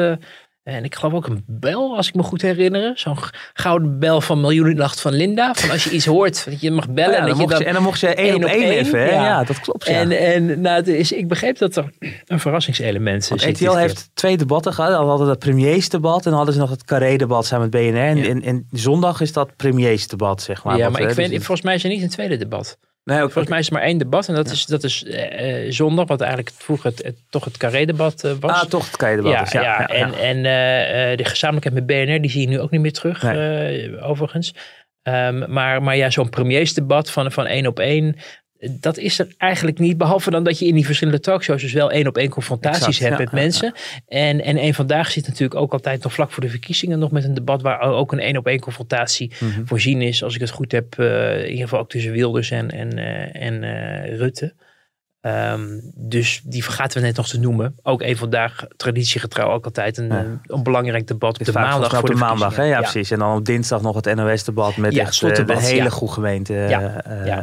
[0.68, 2.92] en ik geloof ook een bel, als ik me goed herinner.
[2.94, 3.16] Zo'n
[3.52, 5.54] gouden bel van Miljoenennacht van Linda.
[5.54, 7.10] Van als je iets hoort, dat je mag bellen.
[7.12, 8.98] Ja, en, dan dat je en dan mocht je één op één even.
[8.98, 9.10] Hè?
[9.10, 9.44] Ja.
[9.44, 9.86] dat klopt.
[9.86, 9.92] Ja.
[9.92, 11.90] En, en nou, het is, ik begreep dat er
[12.26, 13.76] een verrassingselement dit keer.
[13.76, 14.94] heeft twee debatten gehad.
[14.94, 17.96] Al hadden het premiersdebat en dan hadden ze nog het carré-debat samen met BNR.
[17.98, 18.28] En, Ja.
[18.28, 20.76] en, en zondag is dat premiersdebat, zeg maar.
[20.76, 22.78] ja, maar ik weet, dus- volgens mij is er niet een tweede debat.
[23.08, 24.28] Nee, Volgens mij is er maar één debat.
[24.28, 28.24] En dat is, dat is eh, zondag, wat eigenlijk vroeger het, het- toch het carré-debat
[28.24, 28.50] eh, was.
[28.50, 29.32] Ah, toch het carré-debat.
[29.32, 30.42] ja, is, ja, ja, en, en
[31.16, 33.24] de gezamenlijkheid met BNR, die zie je nu ook niet meer terug,
[34.02, 34.54] overigens.
[35.02, 38.16] Ehm, maar, maar ja, zo'n premiersdebat van, van één op één,
[38.58, 39.96] dat is er eigenlijk niet.
[39.96, 42.98] Behalve dan dat je in die verschillende talkshows dus wel één op één confrontaties Exact,
[42.98, 43.72] hebt ja, met ja, mensen.
[44.08, 47.24] En, en één vandaag zit natuurlijk ook altijd nog vlak voor de verkiezingen nog met
[47.24, 49.64] een debat waar ook een één op één confrontatie Mhm.
[49.64, 50.22] voorzien is.
[50.22, 53.46] Als ik het goed heb, eh, in ieder geval ook tussen Wilders en, en, eh,
[53.46, 54.54] en eh, Rutte.
[55.20, 57.74] Ehm, dus die vergaten we net nog te noemen.
[57.82, 62.08] Ook één vandaag, traditiegetrouw, ook altijd een, een, een belangrijk debat op de maandag voor
[62.08, 62.62] de maandag, hè?
[62.64, 63.10] Ja, precies.
[63.10, 66.54] En dan op dinsdag nog het NOS-debat met echt, de hele goede gemeente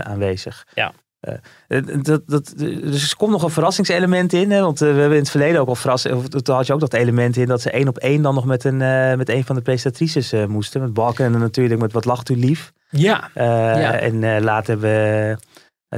[0.04, 0.67] aanwezig.
[0.73, 0.93] Ja.
[1.26, 4.52] Eh, eh, dat, dat, dus er komt nog een verrassingselement in.
[4.52, 4.62] Hè?
[4.62, 6.16] Want eh, we hebben in het verleden ook al verrassing.
[6.16, 8.46] Of, toen had je ook dat element in dat ze één op één dan nog
[8.46, 10.82] met een, eh, met een van de presentatrices eh, moesten.
[10.82, 12.72] Met Balken en dan natuurlijk met Wat lacht u lief.
[12.90, 13.46] Ja, Eh,
[13.82, 13.94] Ja.
[14.00, 15.38] En eh, later hebben we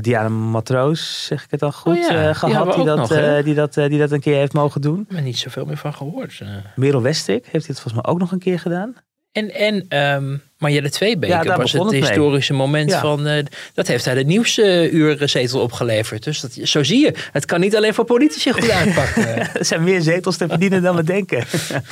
[0.02, 2.76] Diana Matroos, zeg ik het al goed, Oh ja, eh, gehad.
[2.76, 5.00] Die, dat, nog, eh, die, dat, eh, die dat een keer heeft mogen doen.
[5.00, 6.40] Ik heb er niet zoveel meer van gehoord.
[6.42, 6.48] eh.
[6.76, 8.96] Merel Westrik heeft dit volgens mij ook nog een keer gedaan.
[9.38, 12.00] En, en um, Marjelle Tweebeke Ja, was het mee.
[12.00, 13.00] historische moment Ja.
[13.02, 13.28] van...
[13.28, 16.24] eh, dat heeft hij de nieuwsuurzetel opgeleverd.
[16.24, 19.26] Dus dat, zo zie je, het kan niet alleen voor politici goed uitpakken.
[19.58, 21.38] Er zijn meer zetels te verdienen dan we denken.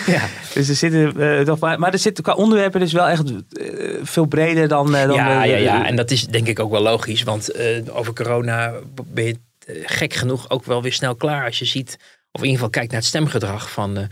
[0.05, 0.21] ja.
[0.53, 3.67] Dus er zitten, eh, toch maar, maar er zit qua onderwerpen dus wel echt eh,
[4.03, 4.91] veel breder dan...
[4.91, 7.23] dan ja, ja, ja, en dat is denk ik ook wel logisch.
[7.23, 7.51] Want
[7.91, 8.73] over corona
[9.05, 9.37] ben je
[9.85, 11.97] gek genoeg ook wel weer snel klaar als je ziet...
[12.35, 14.05] Of in ieder geval kijkt naar het stemgedrag van, eh,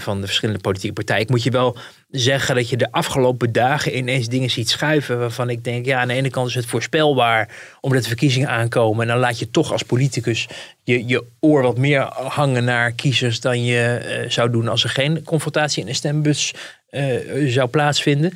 [0.00, 1.22] van de verschillende politieke partijen.
[1.22, 1.76] Ik moet je wel
[2.10, 5.18] zeggen dat je de afgelopen dagen ineens dingen ziet schuiven.
[5.18, 7.48] Waarvan ik denk, ja, aan de ene kant is het voorspelbaar
[7.80, 9.02] omdat de verkiezingen aankomen.
[9.02, 10.48] En dan laat je toch als politicus
[10.82, 14.90] je, je oor wat meer hangen naar kiezers dan je eh, zou doen als er
[14.90, 16.54] geen confrontatie in de stembus
[16.88, 18.32] eh, zou plaatsvinden.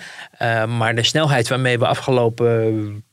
[0.69, 3.05] Maar de snelheid waarmee we afgelopen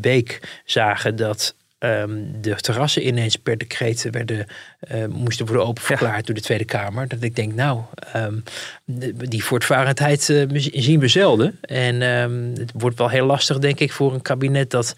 [0.00, 1.54] week zagen dat
[1.84, 4.46] um, de terrassen ineens per decreet werden,
[4.94, 6.22] uh, moesten worden openverklaard ja.
[6.22, 7.08] door de Tweede Kamer.
[7.08, 7.80] Dat ik denk, nou,
[8.16, 8.42] um,
[9.28, 11.58] die voortvarendheid uh, zien we zelden.
[11.60, 14.96] En um, het wordt wel heel lastig, denk ik, voor een kabinet dat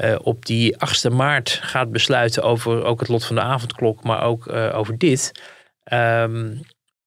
[0.00, 4.22] uh, op die 8e maart gaat besluiten over ook het lot van de avondklok, maar
[4.22, 5.32] ook over dit.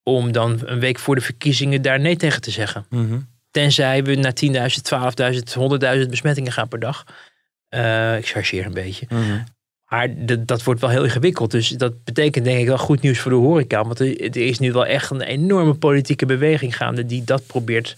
[0.04, 2.86] om dan een week voor de verkiezingen daar nee tegen te zeggen.
[2.90, 3.30] Mm -hmm.
[3.52, 4.52] Tenzij we naar 10.000,
[5.34, 7.04] 12.000, 100.000 besmettingen gaan per dag.
[7.76, 9.06] Uh, ik chargeer een beetje.
[9.10, 9.44] Mm -hmm.
[9.88, 10.10] Maar
[10.46, 11.52] dat wordt wel heel ingewikkeld.
[11.52, 13.84] Dus dat betekent denk ik wel goed nieuws voor de horeca.
[13.84, 17.96] Want er, er is nu wel echt een enorme politieke beweging gaande die dat probeert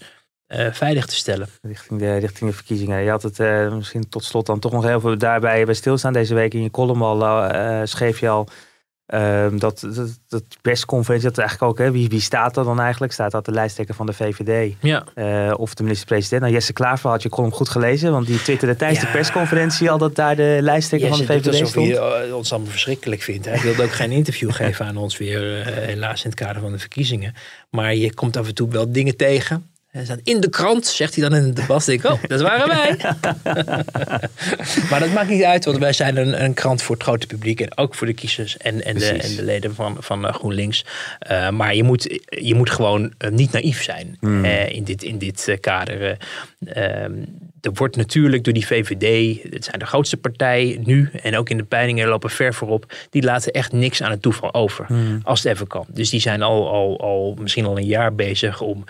[0.48, 1.48] uh, veilig te stellen.
[1.62, 3.02] Richting de, richting de verkiezingen.
[3.02, 6.12] Je had het uh, misschien tot slot dan toch nog heel veel daarbij bij stilstaan
[6.12, 6.54] deze week.
[6.54, 8.48] In je column al schreef je al
[9.06, 13.12] uh, dat, dat, dat persconferentie, dat eigenlijk ook, hè, wie, wie staat er dan eigenlijk?
[13.12, 15.04] Staat dat de lijsttrekker van de VVD ja.
[15.14, 16.42] uh, of de minister-president?
[16.42, 19.06] Nou, Jesse Klaver had je column goed gelezen, want die twitterde tijdens ja.
[19.06, 21.86] de persconferentie al dat daar de lijsttrekker Jesse van de VVD doet stond.
[21.86, 23.44] hij ons allemaal verschrikkelijk vindt.
[23.44, 26.72] Hij wilde ook geen interview geven aan ons weer, uh, helaas in het kader van
[26.72, 27.34] de verkiezingen.
[27.70, 29.73] Maar je komt af en toe wel dingen tegen.
[29.94, 31.84] Hij staat in de krant, zegt hij dan in het debat.
[31.84, 32.96] Denk ik, oh, dat waren wij.
[34.90, 37.60] maar dat maakt niet uit, want wij zijn een, een, krant voor het grote publiek.
[37.60, 40.84] En ook voor de kiezers en, en, de, en de, leden van, van GroenLinks.
[41.30, 44.44] Uh, maar je moet, je moet gewoon uh, niet naïef zijn Hmm.
[44.44, 46.16] uh, in dit, in dit kader.
[47.64, 51.10] Er wordt natuurlijk door die VVD, het zijn de grootste partij nu.
[51.22, 52.92] En ook in de peilingen lopen ver voorop.
[53.10, 54.84] Die laten echt niks aan het toeval over.
[54.86, 55.20] Hmm.
[55.22, 55.86] Als het even kan.
[55.88, 58.84] Dus die zijn al, al, al misschien al een jaar bezig om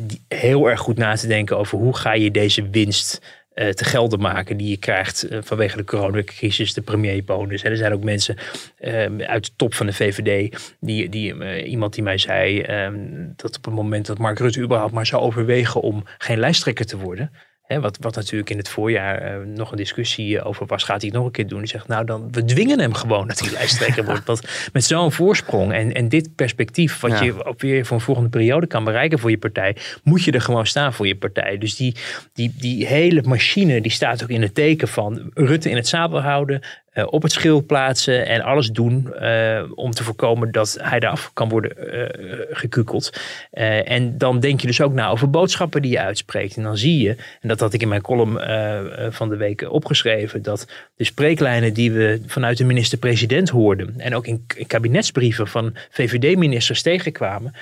[0.00, 3.20] die, heel erg goed na te denken over hoe ga je deze winst
[3.54, 7.62] uh, te gelden maken die je krijgt uh, vanwege de coronacrisis, de premierbonus.
[7.62, 8.36] En er zijn ook mensen
[8.80, 13.56] uh, uit de top van de VVD, die, die, iemand die mij zei um, dat
[13.56, 17.30] op het moment dat Mark Rutte überhaupt maar zou overwegen om geen lijsttrekker te worden.
[17.66, 21.08] Hè, wat, wat natuurlijk in het voorjaar uh, nog een discussie over was, gaat hij
[21.08, 21.58] het nog een keer doen?
[21.58, 24.24] Die zegt, nou dan, we dwingen hem gewoon dat hij lijsttrekker wordt.
[24.24, 24.40] Want
[24.72, 27.22] met zo'n voorsprong en, en dit perspectief, wat ja.
[27.22, 30.40] je ook weer voor een volgende periode kan bereiken voor je partij, moet je er
[30.40, 31.58] gewoon staan voor je partij.
[31.58, 31.94] Dus die,
[32.32, 36.20] die, die hele machine, die staat ook in het teken van Rutte in het zadel
[36.20, 36.62] houden,
[37.04, 41.48] op het schild plaatsen en alles doen uh, om te voorkomen dat hij eraf kan
[41.48, 42.06] worden uh,
[42.50, 43.20] gekukeld.
[43.50, 46.56] en dan denk je dus ook na over boodschappen die je uitspreekt.
[46.56, 48.40] En dan zie je, en dat had ik in mijn column
[49.10, 50.66] van de week opgeschreven, dat
[50.96, 56.82] de spreeklijnen die we vanuit de minister-president hoorden en ook in, in kabinetsbrieven van VVD-ministers
[56.82, 57.54] tegenkwamen,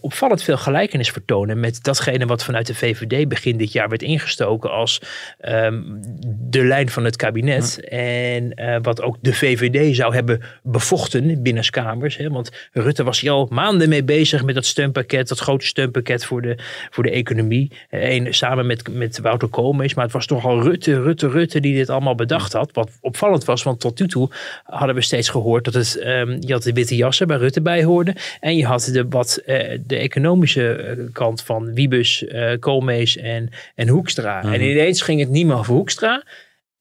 [0.00, 4.70] opvallend veel gelijkenis vertonen met datgene wat vanuit de VVD begin dit jaar werd ingestoken
[4.70, 5.00] als
[5.48, 7.78] um, de lijn van het kabinet.
[7.80, 7.88] Ja.
[7.88, 12.16] En uh, wat ook de VVD zou hebben bevochten binnenskamers.
[12.16, 12.30] Hè?
[12.30, 16.42] Want Rutte was hier al maanden mee bezig met dat steunpakket, dat grote steunpakket voor
[16.42, 16.58] de,
[16.90, 17.72] voor de economie.
[17.90, 19.94] Eén samen met, met Wouter Koolmees.
[19.94, 22.70] Maar het was toch al Rutte, Rutte, Rutte die dit allemaal bedacht had.
[22.72, 24.30] Wat opvallend was, want tot nu toe
[24.64, 27.84] hadden we steeds gehoord dat het, um, je had de witte jassen bij Rutte bij
[27.84, 28.14] hoorde.
[28.40, 33.88] En je had de, wat, uh, de economische kant van Wiebus, uh, Koolmees en, en
[33.88, 34.36] Hoekstra.
[34.36, 34.52] Mm -hmm.
[34.52, 36.22] En ineens ging het niet meer over Hoekstra.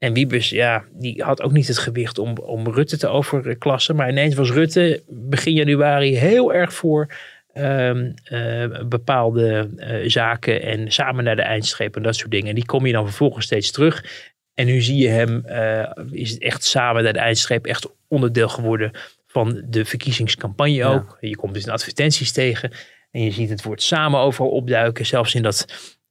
[0.05, 3.95] En Wiebes, ja, die had ook niet het gewicht om, om Rutte te overklassen.
[3.95, 7.13] Maar ineens was Rutte begin januari heel erg voor
[7.53, 12.47] um, uh, bepaalde uh, zaken en samen naar de eindstreep en dat soort dingen.
[12.47, 14.05] En die kom je dan vervolgens steeds terug.
[14.53, 18.49] En nu zie je hem, uh, is het echt samen naar de eindstreep echt onderdeel
[18.49, 18.91] geworden
[19.27, 20.93] van de verkiezingscampagne ja.
[20.93, 21.17] ook.
[21.19, 22.71] Je komt dus in advertenties tegen
[23.11, 25.05] en je ziet het woord samen overal opduiken.
[25.05, 25.65] Zelfs in dat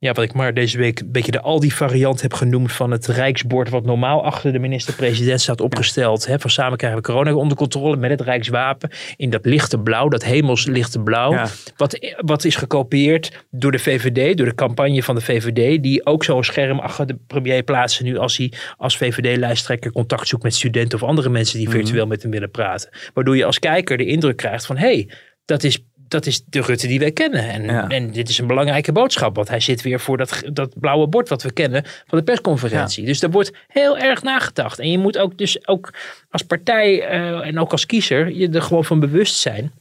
[0.04, 3.68] ja, wat ik maar deze week een beetje de Aldi-variant heb genoemd van het Rijksbord,
[3.68, 6.26] wat normaal achter de minister-president staat opgesteld.
[6.26, 8.90] Hè, van samen krijgen we corona onder controle met het Rijkswapen.
[9.16, 11.32] In dat lichte blauw, dat hemelslichte blauw.
[11.32, 11.48] Ja.
[11.76, 16.24] Wat, wat is gekopieerd door de VVD, door de campagne van de VVD, die ook
[16.24, 21.02] zo'n scherm achter de premier plaatsen nu als hij als VVD-lijsttrekker contact zoekt met studenten
[21.02, 22.90] of andere mensen die virtueel met hem willen praten.
[23.14, 25.08] Waardoor je als kijker de indruk krijgt van hé, hey,
[25.44, 25.84] dat is
[26.14, 27.48] dat is de Rutte die wij kennen.
[27.48, 27.88] En, Ja.
[27.88, 29.36] en dit is een belangrijke boodschap.
[29.36, 33.04] Want hij zit weer voor dat, dat blauwe bord wat we kennen van de persconferentie.
[33.04, 34.78] Dus daar wordt heel erg nagedacht.
[34.78, 35.92] En je moet ook dus ook
[36.30, 39.72] als partij eh, en ook als kiezer je er gewoon van bewust zijn.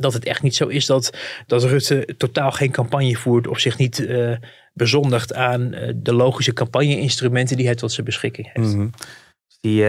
[0.00, 3.46] Dat het echt niet zo is dat, dat Rutte totaal geen campagne voert.
[3.46, 4.32] Of zich niet eh
[4.74, 8.74] bezondigt aan eh, de logische campagne-instrumenten die hij tot zijn beschikking heeft.
[8.74, 8.88] Mhm.
[9.62, 9.84] Die,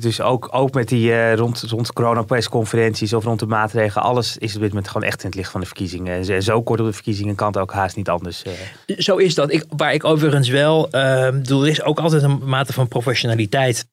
[0.00, 4.54] dus ook, ook met die eh, rond, rond coronapersconferenties of rond de maatregelen, alles is
[4.54, 6.12] op dit moment gewoon echt in het licht van de verkiezingen.
[6.14, 8.42] En zo- zo kort op de verkiezingen kan het ook haast niet anders.
[8.42, 8.52] eh.
[8.98, 9.52] Zo is dat.
[9.52, 13.86] Ik, waar ik overigens wel, ehm, bedoel, er is ook altijd een mate van professionaliteit.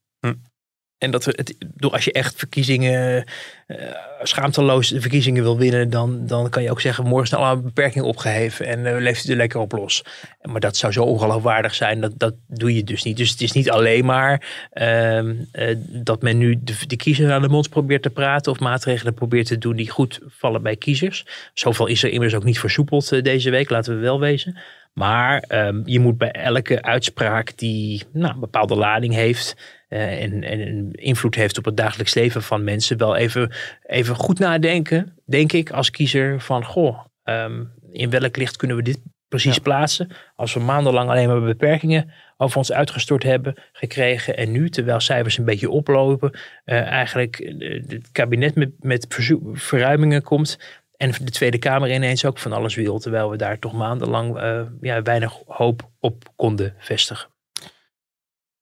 [1.00, 1.56] En dat we het,
[1.91, 3.24] als je echt verkiezingen,
[3.68, 3.78] eh,
[4.24, 8.66] schaamteloos verkiezingen wil winnen, dan, dan kan je ook zeggen: morgen er allemaal beperkingen opgeheven
[8.66, 10.04] en eh, leeft u er lekker op los.
[10.41, 13.18] Maar dat zou zo ongeloofwaardig zijn, dat, dat doe je dus niet.
[13.18, 17.41] Dus het is niet alleen maar ehm, eh, dat men nu de, de kiezer aan
[17.41, 21.26] de mond probeert te praten of maatregelen probeert te doen die goed vallen bij kiezers.
[21.54, 24.58] Zoveel is er immers ook niet versoepeld deze week, laten we wel wezen.
[24.93, 29.56] Maar ehm, je moet bij elke uitspraak die nou, een bepaalde lading heeft
[29.90, 33.52] eh, en, invloed heeft op het dagelijks leven van mensen, wel even,
[33.86, 38.84] even goed nadenken, denk ik, als kiezer van goh, ehm, in welk licht kunnen we
[38.84, 40.10] dit precies plaatsen?
[40.36, 45.38] Als we maandenlang alleen maar beperkingen over ons uitgestort hebben gekregen en nu, terwijl cijfers
[45.38, 49.06] een beetje oplopen, eh, eigenlijk eh, het kabinet met, met
[49.54, 50.60] verruimingen komt.
[50.98, 53.00] En de Tweede Kamer ineens ook van alles wil.
[53.00, 54.40] Terwijl we daar toch maandenlang
[54.82, 57.30] ja, weinig hoop op konden vestigen.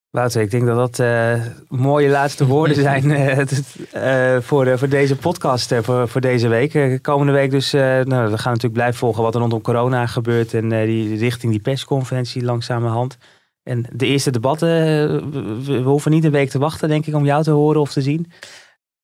[0.09, 4.89] Wouter, ik denk dat dat eh, mooie laatste woorden zijn eh, eh, voor, de- voor
[4.89, 6.99] deze podcast, voor, voor deze week.
[7.01, 10.69] Komende week dus, nou, we gaan natuurlijk blijven volgen wat er rondom corona gebeurt en
[10.69, 13.17] die richting die persconferentie langzamerhand.
[13.63, 14.67] En de eerste debatten,
[15.31, 17.91] we, we hoeven niet een week te wachten denk ik om jou te horen of
[17.93, 18.31] te zien.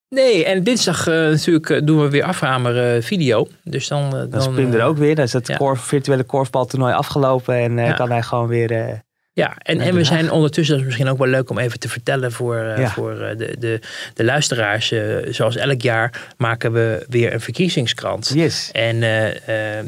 [0.10, 3.48] Nee, en dinsdag natuurlijk doen we weer afhamer video.
[3.64, 5.58] Dus dan, Dan, dan is Pim er ook weer, dan is het ja.
[5.58, 7.94] korf- virtuele korfbaltoernooi afgelopen en Ja.
[7.94, 9.02] kan hij gewoon weer...
[9.36, 12.32] Ja, en, we zijn ondertussen, dat is misschien ook wel leuk om even te vertellen
[12.32, 12.90] voor, eh, Ja.
[12.90, 13.80] voor eh, de, de,
[14.14, 14.92] de luisteraars.
[14.92, 18.32] eh, zoals elk jaar maken we weer een verkiezingskrant.
[18.34, 18.70] yes.
[18.72, 19.86] En eh, eh, eh,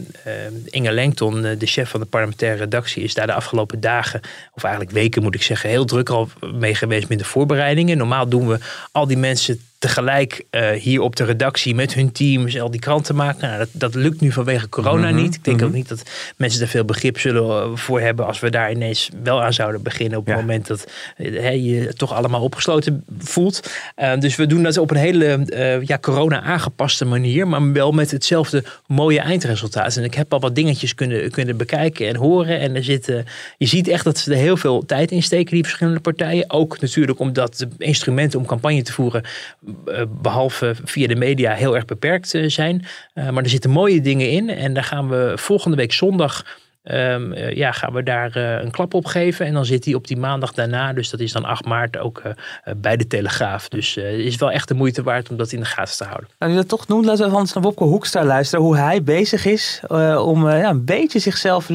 [0.66, 4.20] Inge Lengton, de chef van de parlementaire redactie, is daar de afgelopen dagen,
[4.54, 7.98] of eigenlijk weken moet ik zeggen, heel druk al mee geweest met de voorbereidingen.
[7.98, 8.58] Normaal doen we
[8.92, 13.16] al die mensen tegelijk eh, hier op de redactie met hun teams al die kranten
[13.16, 13.48] maken.
[13.48, 15.36] Nou, dat, dat lukt nu vanwege corona Mhm, niet.
[15.36, 15.66] Ik denk mhm.
[15.66, 16.04] ook niet dat
[16.38, 19.82] mensen er veel begrip zullen eh, voor hebben als we daar ineens wel aan zouden
[19.82, 23.70] beginnen op het moment dat eh, hè, je toch allemaal opgesloten voelt.
[23.96, 27.92] Eh, dus we doen dat op een hele eh, ja, corona aangepaste manier, maar wel
[27.92, 29.98] met hetzelfde mooie eindresultaat.
[29.98, 32.60] En ik heb al wat dingetjes kunnen, kunnen bekijken en horen.
[32.60, 33.26] En er zitten,
[33.58, 36.50] je ziet echt dat ze er heel veel tijd in steken, die verschillende partijen.
[36.52, 39.74] Ook natuurlijk omdat de instrumenten om campagne te voeren, eh,
[40.22, 42.86] behalve via de media, heel erg beperkt eh, zijn.
[43.14, 44.50] Eh, maar er zitten mooie dingen in.
[44.50, 46.60] En daar gaan we volgende week zondag.
[46.86, 49.46] Ehm, eh, ja, gaan we daar eh, een klap op geven.
[49.46, 52.22] En dan zit hij op die maandag daarna, dus dat is dan 8 maart, ook
[52.64, 53.70] eh, bij de Telegraaf.
[53.70, 56.04] Dus eh, het is wel echt de moeite waard om dat in de gaten te
[56.04, 56.30] houden.
[56.40, 58.66] Nou, nu dat toch noemt, laten we anders naar Wopke Hoekstra luisteren.
[58.66, 61.68] Hoe hij bezig is eh, om eh, ja, een beetje zichzelf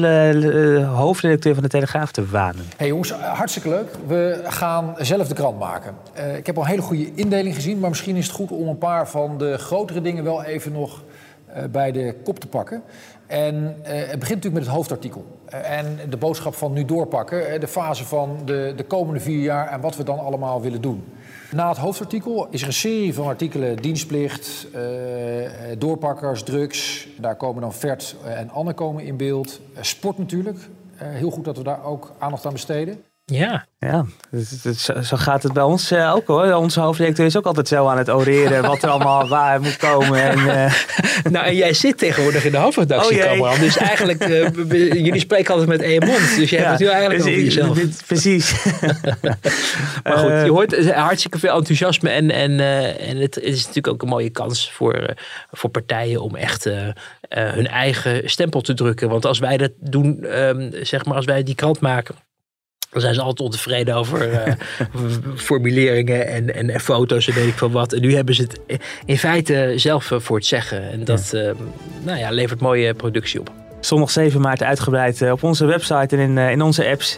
[0.85, 2.65] hoofdredacteur van de Telegraaf te wanen.
[2.77, 3.89] Hey jongens, hartstikke leuk.
[4.07, 5.95] We gaan zelf de krant maken.
[6.13, 8.67] Eh, ik heb al een hele goede indeling gezien, maar misschien is het goed om
[8.67, 11.03] een paar van de grotere dingen wel even nog
[11.53, 12.83] eh, bij de kop te pakken.
[13.31, 15.25] En eh, het begint natuurlijk met het hoofdartikel.
[15.49, 19.67] En de boodschap van nu doorpakken, eh, de fase van de, de komende vier jaar
[19.67, 21.03] en wat we dan allemaal willen doen.
[21.51, 24.81] Na het hoofdartikel is er een serie van artikelen dienstplicht, eh,
[25.77, 27.07] doorpakkers, drugs.
[27.19, 29.59] Daar komen dan Vert en Anne komen in beeld.
[29.79, 30.57] Sport natuurlijk.
[30.95, 33.03] Heel goed dat we daar ook aandacht aan besteden.
[33.31, 36.53] Ja, Ja, dus, dus zo, gaat het bij ons eh, ook hoor.
[36.53, 40.21] Onze hoofdredacteur is ook altijd zo aan het oreren wat er allemaal waar moet komen.
[40.21, 40.73] En, eh,
[41.33, 43.59] nou en jij zit tegenwoordig in de hoofdredactie, Oh.
[43.59, 46.35] Dus eigenlijk, eh, jullie spreken altijd met één mond.
[46.35, 47.77] Dus jij hebt het nu eigenlijk dus over jezelf.
[47.77, 48.53] dit- Precies.
[50.03, 52.09] Maar goed, je hoort hartstikke veel enthousiasme.
[52.09, 52.59] En, en,
[52.99, 55.13] en het is natuurlijk ook een mooie kans voor,
[55.51, 56.63] voor partijen om echt
[57.29, 59.09] hun eigen stempel te drukken.
[59.09, 62.15] Want als wij dat doen, ehm, zeg maar, als wij die krant maken.
[62.91, 64.53] Dan zijn ze altijd ontevreden over eh,
[65.35, 67.93] formuleringen en, en, en foto's en weet ik veel wat.
[67.93, 68.59] En nu hebben ze het
[69.05, 70.91] in feite zelf eh, voor het zeggen.
[70.91, 71.51] En dat eh,
[72.03, 73.51] nou ja, levert mooie productie op.
[73.79, 77.17] Zondag 7 maart uitgebreid op onze website en in, in onze apps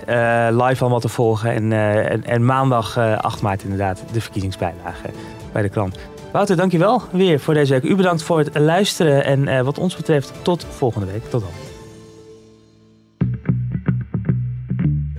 [0.51, 1.51] live allemaal te volgen.
[1.51, 1.71] En,
[2.09, 5.09] en, en, maandag 8 maart inderdaad de verkiezingsbijlage
[5.51, 5.97] bij de krant.
[6.31, 7.83] Wouter, dankjewel weer voor deze week.
[7.83, 11.29] U bedankt voor het luisteren en wat ons betreft tot volgende week.
[11.29, 11.72] Tot dan.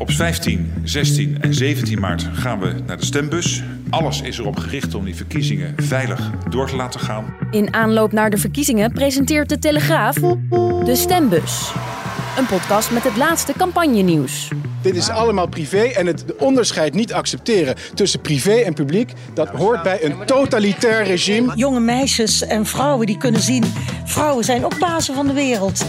[0.05, 3.63] Op 15, 16 en 17 maart gaan we naar de stembus.
[3.91, 7.37] Alles is erop gericht om die verkiezingen veilig door te laten gaan.
[7.51, 10.15] In aanloop naar de verkiezingen presenteert de Telegraaf
[10.85, 11.73] de stembus.
[12.39, 14.49] Een podcast met het laatste campagnenieuws.
[14.83, 19.83] Dit is allemaal privé en het onderscheid niet accepteren tussen privé en publiek, dat hoort
[19.83, 21.53] bij een totalitair regime.
[21.57, 23.65] Jonge meisjes en vrouwen die kunnen zien,
[24.05, 25.85] vrouwen zijn ook bazen van de wereld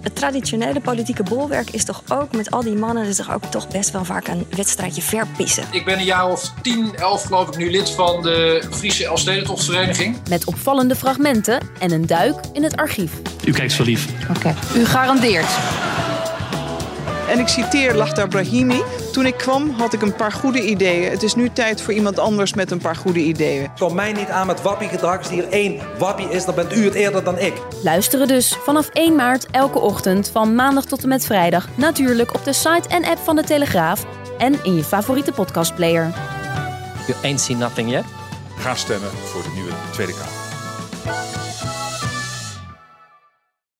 [0.00, 3.68] het traditionele politieke bolwerk is toch ook met al die mannen is toch ook toch
[3.68, 5.64] best wel vaak een wedstrijdje verpissen.
[5.70, 10.16] Ik ben een jaar of 10, 11 geloof ik nu lid van de Friese Elfstedentochtvereniging.
[10.28, 13.12] Met opvallende fragmenten en een duik in het archief.
[13.44, 14.06] U kijkt zo lief.
[14.36, 14.54] Oké.
[14.76, 15.48] U garandeert.
[17.30, 18.82] En ik citeer Lachta Brahimi.
[19.12, 21.10] Toen ik kwam had ik een paar goede ideeën.
[21.10, 23.68] Het is nu tijd voor iemand anders met een paar goede ideeën.
[23.78, 25.18] Kom mij niet aan met wappiegedrag.
[25.18, 27.52] Als hier één wappie is, dan bent u het eerder dan ik.
[27.82, 31.68] Luisteren dus vanaf 1 maart elke ochtend van maandag tot en met vrijdag.
[31.74, 34.04] Natuurlijk op de site en app van de Telegraaf
[34.38, 36.12] en in je favoriete podcastplayer.
[37.06, 38.04] You ain't seen nothing yet?
[38.56, 41.49] Ga stemmen voor de nieuwe Tweede Kamer.